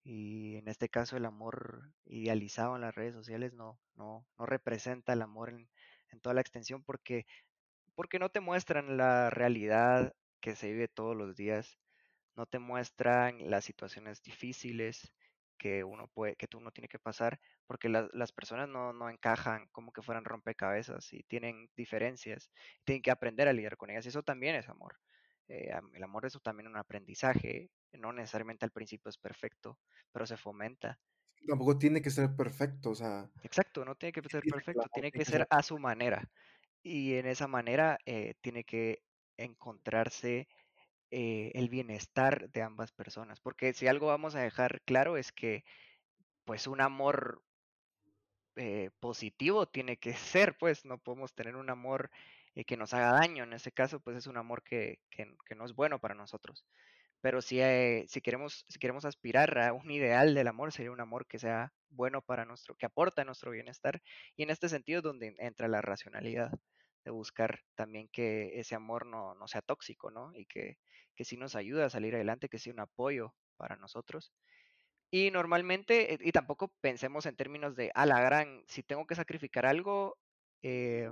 Y 0.04 0.56
en 0.58 0.68
este 0.68 0.90
caso 0.90 1.18
el 1.18 1.26
amor 1.26 1.94
idealizado 2.06 2.76
en 2.76 2.82
las 2.82 2.96
redes 2.96 3.14
sociales 3.14 3.54
no, 3.54 3.80
no, 3.96 4.28
no 4.38 4.46
representa 4.46 5.14
el 5.14 5.22
amor 5.22 5.50
en, 5.50 5.70
toda 6.22 6.34
la 6.34 6.42
extensión 6.42 6.84
porque, 6.84 7.26
porque 7.96 8.20
no 8.20 8.30
te 8.30 8.40
muestran 8.42 8.98
la 8.98 9.30
realidad 9.30 10.14
que 10.42 10.56
se 10.56 10.72
vive 10.72 10.88
todos 10.88 11.16
los 11.16 11.36
días, 11.36 11.80
no 12.36 12.46
te 12.48 12.60
muestran 12.60 13.50
las 13.50 13.66
situaciones 13.66 14.22
difíciles 14.24 15.14
que 15.58 15.84
uno 15.84 16.08
puede, 16.08 16.36
que 16.38 16.48
uno 16.58 16.72
tiene 16.72 16.88
que 16.90 17.00
pasar, 17.00 17.40
porque 17.68 17.90
la- 17.90 18.10
las 18.14 18.32
personas 18.32 18.70
no, 18.70 18.94
no 18.94 19.10
encajan 19.10 19.68
como 19.72 19.92
que 19.94 20.02
fueran 20.04 20.26
rompecabezas 20.26 21.14
y 21.14 21.24
tienen 21.24 21.70
diferencias, 21.76 22.52
tienen 22.86 23.02
que 23.04 23.12
aprender 23.12 23.48
a 23.50 23.54
lidiar 23.54 23.78
con 23.78 23.90
ellas, 23.92 24.06
y 24.06 24.10
eso 24.10 24.24
también 24.24 24.56
es 24.56 24.70
amor. 24.70 25.00
Eh, 25.50 25.72
el 25.94 26.04
amor 26.04 26.26
es 26.28 26.40
también 26.44 26.68
un 26.70 26.78
aprendizaje, 26.78 27.72
no 27.94 28.14
necesariamente 28.14 28.66
al 28.66 28.72
principio 28.72 29.10
es 29.10 29.18
perfecto, 29.18 29.80
pero 30.14 30.26
se 30.28 30.38
fomenta. 30.38 31.00
Tampoco 31.46 31.78
tiene 31.78 32.02
que 32.02 32.12
ser 32.12 32.34
perfecto, 32.38 32.92
o 32.92 32.96
sea, 32.96 33.30
Exacto, 33.42 33.86
no 33.86 33.96
tiene 33.96 34.12
que 34.12 34.22
¿quién 34.28 34.30
ser 34.30 34.46
perfecto, 34.46 34.90
tiene 34.90 35.12
que 35.12 35.24
ser 35.26 35.46
ser 35.48 35.48
a 35.50 35.64
su 35.64 35.80
manera. 35.80 36.30
Y 36.84 37.16
en 37.16 37.26
esa 37.28 37.48
manera 37.48 37.98
eh, 38.06 38.36
tiene 38.42 38.64
que 38.66 39.04
encontrarse 39.38 40.48
eh, 41.12 41.52
el 41.56 41.70
bienestar 41.70 42.50
de 42.52 42.64
ambas 42.64 42.92
personas. 42.94 43.42
Porque 43.42 43.74
si 43.74 43.88
algo 43.88 44.08
vamos 44.08 44.36
a 44.36 44.42
dejar 44.42 44.82
claro 44.84 45.18
es 45.18 45.32
que 45.34 45.64
pues 46.46 46.68
un 46.68 46.82
amor 46.82 47.44
eh, 48.56 48.92
positivo 49.00 49.68
tiene 49.68 49.98
que 49.98 50.14
ser, 50.16 50.58
pues 50.58 50.86
no 50.86 50.98
podemos 51.00 51.34
tener 51.34 51.56
un 51.56 51.70
amor 51.70 52.10
que 52.68 52.78
nos 52.78 52.94
haga 52.94 53.14
daño. 53.14 53.44
En 53.44 53.54
ese 53.54 53.72
caso, 53.72 54.00
pues 54.02 54.18
es 54.18 54.28
un 54.28 54.38
amor 54.38 54.64
que, 54.64 55.00
que- 55.10 55.26
no 55.56 55.66
es 55.66 55.74
bueno 55.76 56.00
para 56.00 56.16
nosotros. 56.16 56.66
Pero 57.22 57.42
si, 57.42 57.60
eh, 57.62 58.06
si 58.08 58.22
queremos, 58.22 58.66
si 58.70 58.80
queremos 58.80 59.06
aspirar 59.06 59.58
a 59.60 59.74
un 59.74 59.92
ideal 59.92 60.34
del 60.36 60.48
amor, 60.48 60.72
sería 60.72 60.92
un 60.92 61.02
amor 61.02 61.28
que 61.28 61.40
sea 61.40 61.74
bueno 61.90 62.22
para 62.22 62.46
nuestro, 62.46 62.76
que 62.76 62.86
aporta 62.86 63.24
a 63.24 63.26
nuestro 63.26 63.52
bienestar. 63.52 64.02
Y 64.38 64.44
en 64.44 64.50
este 64.52 64.70
sentido 64.70 65.00
es 65.00 65.04
donde 65.04 65.36
entra 65.40 65.68
la 65.68 65.82
racionalidad, 65.82 66.52
de 67.06 67.12
buscar 67.12 67.62
también 67.76 68.10
que 68.10 68.60
ese 68.60 68.76
amor 68.76 69.06
no, 69.06 69.36
no 69.36 69.48
sea 69.48 69.62
tóxico, 69.62 70.12
¿no? 70.12 70.32
Y 70.36 70.46
que, 70.46 70.80
que 71.16 71.26
sí 71.26 71.38
nos 71.38 71.56
ayuda 71.56 71.86
a 71.86 71.90
salir 71.90 72.16
adelante, 72.16 72.50
que 72.50 72.60
sea 72.60 72.74
un 72.74 72.80
apoyo 72.82 73.36
para 73.58 73.76
nosotros. 73.78 74.34
Y 75.12 75.32
normalmente, 75.32 76.18
y 76.22 76.32
tampoco 76.32 76.74
pensemos 76.82 77.26
en 77.26 77.36
términos 77.36 77.76
de, 77.76 77.92
a 77.96 78.06
la 78.06 78.22
gran, 78.22 78.64
si 78.68 78.84
tengo 78.84 79.08
que 79.08 79.16
sacrificar 79.16 79.66
algo, 79.66 80.20
eh, 80.62 81.10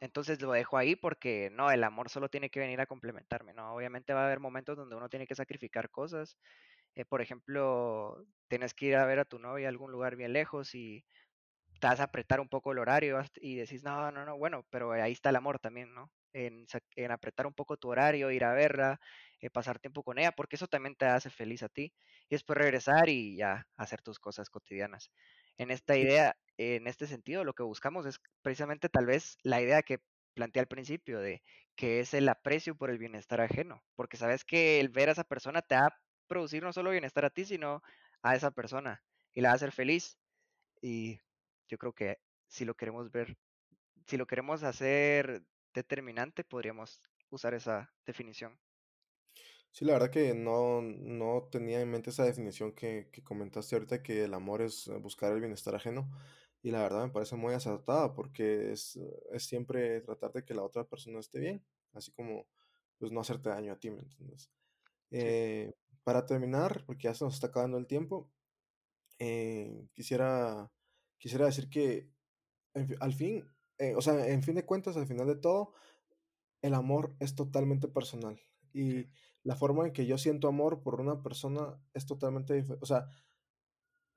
entonces 0.00 0.40
lo 0.42 0.52
dejo 0.52 0.76
ahí 0.78 0.96
porque 0.96 1.50
no, 1.52 1.70
el 1.70 1.84
amor 1.84 2.08
solo 2.10 2.28
tiene 2.30 2.50
que 2.50 2.60
venir 2.60 2.80
a 2.80 2.86
complementarme, 2.86 3.54
¿no? 3.54 3.74
Obviamente 3.74 4.14
va 4.14 4.22
a 4.22 4.26
haber 4.26 4.40
momentos 4.40 4.76
donde 4.76 4.96
uno 4.96 5.08
tiene 5.10 5.26
que 5.26 5.34
sacrificar 5.34 5.90
cosas. 5.90 6.38
eh, 6.96 7.04
por 7.06 7.22
ejemplo, 7.22 8.24
tienes 8.48 8.74
que 8.74 8.86
ir 8.86 8.96
a 8.96 9.06
ver 9.06 9.20
a 9.20 9.24
tu 9.26 9.38
novia 9.40 9.68
a 9.68 9.70
algún 9.70 9.92
lugar 9.92 10.16
bien 10.16 10.32
lejos 10.34 10.74
y 10.74 11.04
te 11.80 11.86
vas 11.86 12.00
a 12.00 12.04
apretar 12.04 12.40
un 12.40 12.48
poco 12.48 12.72
el 12.72 12.78
horario 12.78 13.20
y 13.36 13.56
decís, 13.56 13.82
no, 13.84 14.10
no, 14.12 14.24
no, 14.26 14.36
bueno, 14.38 14.66
pero 14.70 14.92
ahí 14.92 15.12
está 15.12 15.30
el 15.30 15.36
amor 15.36 15.58
también, 15.58 15.94
¿no? 15.94 16.12
En, 16.32 16.66
en 16.96 17.10
apretar 17.10 17.46
un 17.46 17.54
poco 17.54 17.76
tu 17.76 17.88
horario, 17.88 18.30
ir 18.30 18.44
a 18.44 18.52
verla, 18.54 19.00
eh, 19.40 19.50
pasar 19.50 19.78
tiempo 19.80 20.04
con 20.04 20.18
ella, 20.18 20.32
porque 20.32 20.56
eso 20.56 20.68
también 20.68 20.94
te 20.96 21.06
hace 21.06 21.30
feliz 21.30 21.62
a 21.62 21.68
ti. 21.70 21.94
Y 22.28 22.34
después 22.34 22.58
regresar 22.58 23.08
y 23.08 23.36
ya 23.36 23.66
hacer 23.76 24.02
tus 24.02 24.18
cosas 24.20 24.50
cotidianas. 24.50 25.10
En 25.60 25.70
esta 25.70 25.94
idea, 25.94 26.38
en 26.56 26.86
este 26.86 27.06
sentido, 27.06 27.44
lo 27.44 27.52
que 27.52 27.62
buscamos 27.62 28.06
es 28.06 28.18
precisamente 28.40 28.88
tal 28.88 29.04
vez 29.04 29.36
la 29.42 29.60
idea 29.60 29.82
que 29.82 29.98
planteé 30.32 30.60
al 30.60 30.68
principio 30.68 31.20
de 31.20 31.42
que 31.76 32.00
es 32.00 32.14
el 32.14 32.30
aprecio 32.30 32.74
por 32.74 32.88
el 32.88 32.96
bienestar 32.96 33.42
ajeno, 33.42 33.84
porque 33.94 34.16
sabes 34.16 34.42
que 34.46 34.80
el 34.80 34.88
ver 34.88 35.10
a 35.10 35.12
esa 35.12 35.24
persona 35.24 35.60
te 35.60 35.74
va 35.74 35.88
a 35.88 35.96
producir 36.28 36.62
no 36.62 36.72
solo 36.72 36.92
bienestar 36.92 37.26
a 37.26 37.30
ti, 37.30 37.44
sino 37.44 37.82
a 38.22 38.36
esa 38.36 38.52
persona 38.52 39.02
y 39.34 39.42
la 39.42 39.50
va 39.50 39.52
a 39.52 39.56
hacer 39.56 39.70
feliz. 39.70 40.16
Y 40.80 41.20
yo 41.68 41.76
creo 41.76 41.92
que 41.92 42.16
si 42.46 42.64
lo 42.64 42.74
queremos 42.74 43.10
ver, 43.10 43.36
si 44.06 44.16
lo 44.16 44.26
queremos 44.26 44.62
hacer 44.62 45.42
determinante, 45.74 46.42
podríamos 46.42 47.02
usar 47.28 47.52
esa 47.52 47.92
definición. 48.06 48.58
Sí, 49.72 49.84
la 49.84 49.94
verdad 49.94 50.10
que 50.10 50.34
no, 50.34 50.82
no 50.82 51.48
tenía 51.50 51.80
en 51.80 51.90
mente 51.90 52.10
esa 52.10 52.24
definición 52.24 52.72
que, 52.72 53.08
que 53.12 53.22
comentaste 53.22 53.76
ahorita, 53.76 54.02
que 54.02 54.24
el 54.24 54.34
amor 54.34 54.62
es 54.62 54.88
eh, 54.88 54.96
buscar 54.98 55.32
el 55.32 55.40
bienestar 55.40 55.74
ajeno. 55.74 56.10
Y 56.62 56.70
la 56.72 56.82
verdad 56.82 57.04
me 57.06 57.12
parece 57.12 57.36
muy 57.36 57.54
acertada 57.54 58.12
porque 58.14 58.72
es, 58.72 58.98
es 59.32 59.44
siempre 59.44 60.00
tratar 60.02 60.32
de 60.32 60.44
que 60.44 60.54
la 60.54 60.62
otra 60.62 60.84
persona 60.84 61.20
esté 61.20 61.40
bien. 61.40 61.64
así 61.94 62.12
como 62.12 62.46
pues 62.98 63.12
no 63.12 63.20
hacerte 63.20 63.48
daño 63.48 63.72
a 63.72 63.78
ti, 63.80 63.90
¿me 63.90 64.00
entiendes? 64.00 64.50
Eh, 65.10 65.72
para 66.04 66.26
terminar, 66.26 66.84
porque 66.86 67.04
ya 67.04 67.14
se 67.14 67.24
nos 67.24 67.34
está 67.34 67.48
acabando 67.48 67.78
el 67.78 67.86
tiempo, 67.86 68.30
eh, 69.18 69.86
quisiera, 69.94 70.70
quisiera 71.18 71.46
decir 71.46 71.68
que 71.70 72.10
en 72.74 72.96
al 73.00 73.12
fin, 73.14 73.44
eh, 73.78 73.94
o 73.96 74.02
sea, 74.02 74.28
en 74.28 74.42
fin 74.42 74.54
de 74.54 74.66
cuentas, 74.66 74.96
al 74.96 75.06
final 75.06 75.26
de 75.26 75.36
todo, 75.36 75.74
el 76.62 76.74
amor 76.74 77.14
es 77.20 77.34
totalmente 77.34 77.88
personal. 77.88 78.40
Y 78.72 79.06
la 79.42 79.56
forma 79.56 79.86
en 79.86 79.92
que 79.92 80.06
yo 80.06 80.18
siento 80.18 80.48
amor 80.48 80.82
por 80.82 81.00
una 81.00 81.22
persona 81.22 81.78
es 81.94 82.06
totalmente 82.06 82.54
diferente. 82.54 82.82
O 82.82 82.86
sea, 82.86 83.06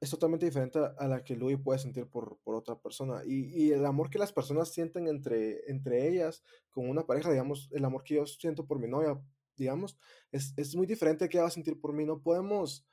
es 0.04 0.10
totalmente 0.10 0.46
diferente 0.46 0.80
a 0.98 1.08
la 1.08 1.24
que 1.24 1.38
Louis 1.38 1.58
puede 1.58 1.80
sentir 1.80 2.08
por, 2.08 2.38
por 2.44 2.56
otra 2.56 2.78
persona. 2.78 3.22
Y, 3.26 3.46
y 3.56 3.72
el 3.72 3.86
amor 3.86 4.10
que 4.10 4.20
las 4.20 4.34
personas 4.34 4.74
sienten 4.74 5.08
entre, 5.08 5.70
entre 5.72 6.10
ellas, 6.10 6.44
con 6.72 6.90
una 6.90 7.06
pareja, 7.06 7.32
digamos, 7.32 7.70
el 7.72 7.86
amor 7.86 8.04
que 8.04 8.16
yo 8.16 8.26
siento 8.26 8.66
por 8.68 8.80
mi 8.80 8.88
novia, 8.90 9.18
digamos, 9.56 9.98
es, 10.34 10.54
es 10.58 10.76
muy 10.76 10.88
diferente 10.88 11.30
que 11.30 11.38
ella 11.38 11.44
va 11.44 11.48
a 11.48 11.52
sentir 11.52 11.80
por 11.80 11.94
mí. 11.94 12.04
No 12.04 12.22
podemos, 12.22 12.86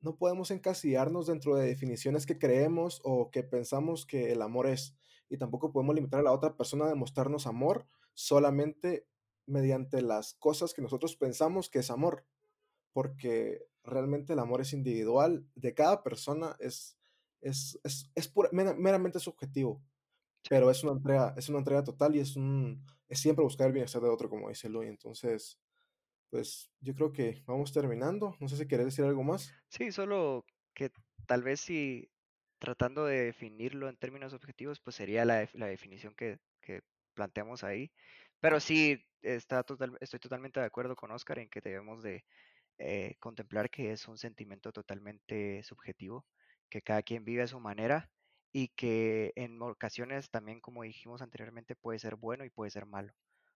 no 0.00 0.16
podemos 0.16 0.50
encasillarnos 0.50 1.26
dentro 1.26 1.56
de 1.56 1.66
definiciones 1.66 2.24
que 2.24 2.38
creemos 2.38 3.02
o 3.04 3.30
que 3.30 3.42
pensamos 3.42 4.06
que 4.06 4.32
el 4.32 4.40
amor 4.40 4.66
es. 4.66 4.96
Y 5.28 5.36
tampoco 5.36 5.72
podemos 5.72 5.94
limitar 5.94 6.20
a 6.20 6.22
la 6.24 6.32
otra 6.32 6.56
persona 6.56 6.86
a 6.86 6.88
demostrarnos 6.88 7.46
amor 7.46 7.86
solamente 8.14 9.06
mediante 9.46 10.02
las 10.02 10.34
cosas 10.34 10.74
que 10.74 10.82
nosotros 10.82 11.16
pensamos 11.16 11.68
que 11.70 11.80
es 11.80 11.90
amor 11.90 12.26
porque 12.92 13.66
realmente 13.82 14.32
el 14.32 14.38
amor 14.38 14.60
es 14.60 14.72
individual, 14.72 15.46
de 15.54 15.74
cada 15.74 16.02
persona 16.02 16.56
es, 16.60 16.98
es, 17.40 17.78
es, 17.84 18.10
es 18.14 18.28
pura- 18.28 18.50
mera- 18.52 18.74
meramente 18.74 19.18
subjetivo, 19.18 19.82
pero 20.48 20.70
es 20.70 20.82
una 20.84 20.92
entrega, 20.92 21.34
es 21.36 21.48
una 21.48 21.58
entrega 21.58 21.84
total 21.84 22.16
y 22.16 22.20
es 22.20 22.36
un, 22.36 22.84
es 23.08 23.20
siempre 23.20 23.44
buscar 23.44 23.66
el 23.68 23.72
bienestar 23.72 24.02
de 24.02 24.08
otro, 24.08 24.30
como 24.30 24.48
dice 24.48 24.68
Luis. 24.68 24.88
Entonces, 24.88 25.60
pues 26.30 26.72
yo 26.80 26.94
creo 26.94 27.12
que 27.12 27.42
vamos 27.46 27.72
terminando. 27.72 28.36
No 28.40 28.48
sé 28.48 28.56
si 28.56 28.66
querés 28.66 28.86
decir 28.86 29.04
algo 29.04 29.22
más. 29.22 29.52
Sí, 29.68 29.92
solo 29.92 30.44
que 30.74 30.90
tal 31.26 31.42
vez 31.42 31.60
si 31.60 32.10
tratando 32.58 33.04
de 33.06 33.24
definirlo 33.24 33.88
en 33.88 33.96
términos 33.96 34.32
objetivos, 34.32 34.80
pues 34.80 34.96
sería 34.96 35.24
la, 35.24 35.48
la 35.54 35.66
definición 35.66 36.14
que, 36.14 36.40
que 36.60 36.82
planteamos 37.14 37.64
ahí. 37.64 37.92
Pero 38.40 38.60
sí, 38.60 39.04
está 39.24 39.62
total, 39.64 39.96
estoy 40.00 40.20
totalmente 40.20 40.60
de 40.60 40.66
acuerdo 40.66 40.96
con 40.96 41.10
Oscar 41.10 41.38
en 41.38 41.48
que 41.48 41.60
debemos 41.60 42.02
de 42.02 42.24
eh, 42.78 43.16
contemplar 43.20 43.70
que 43.70 43.92
es 43.92 44.08
un 44.08 44.18
sentimiento 44.18 44.72
totalmente 44.72 45.62
subjetivo, 45.64 46.26
que 46.70 46.82
cada 46.82 47.02
quien 47.02 47.24
vive 47.24 47.42
a 47.42 47.48
su 47.48 47.60
manera 47.60 48.10
y 48.52 48.68
que 48.68 49.32
en 49.36 49.60
ocasiones 49.62 50.30
también, 50.30 50.60
como 50.60 50.82
dijimos 50.84 51.22
anteriormente, 51.22 51.76
puede 51.76 51.98
ser 51.98 52.16
bueno 52.16 52.44
y 52.44 52.50
puede 52.50 52.70
ser 52.70 52.86
malo, 52.86 53.12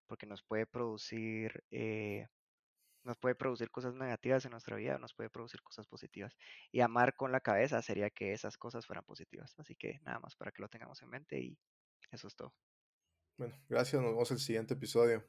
porque 0.06 0.26
nos 0.26 0.42
puede 0.42 0.66
producir... 0.66 1.64
eh, 1.70 2.26
nos 3.04 3.16
puede 3.16 3.34
producir 3.34 3.70
cosas 3.70 3.94
negativas 3.94 4.44
en 4.44 4.50
nuestra 4.50 4.76
vida, 4.76 4.98
nos 4.98 5.14
puede 5.14 5.30
producir 5.30 5.62
cosas 5.62 5.86
positivas. 5.86 6.36
Y 6.70 6.80
amar 6.80 7.14
con 7.14 7.32
la 7.32 7.40
cabeza 7.40 7.80
sería 7.80 8.10
que 8.10 8.32
esas 8.32 8.58
cosas 8.58 8.86
fueran 8.86 9.04
positivas. 9.04 9.54
Así 9.58 9.74
que 9.76 9.98
nada 10.02 10.20
más 10.20 10.36
para 10.36 10.52
que 10.52 10.60
lo 10.60 10.68
tengamos 10.68 11.00
en 11.02 11.08
mente 11.08 11.40
y 11.40 11.58
eso 12.10 12.28
es 12.28 12.36
todo. 12.36 12.54
Bueno, 13.38 13.54
gracias, 13.68 14.02
nos 14.02 14.10
vemos 14.12 14.30
en 14.30 14.36
el 14.36 14.40
siguiente 14.40 14.74
episodio. 14.74 15.24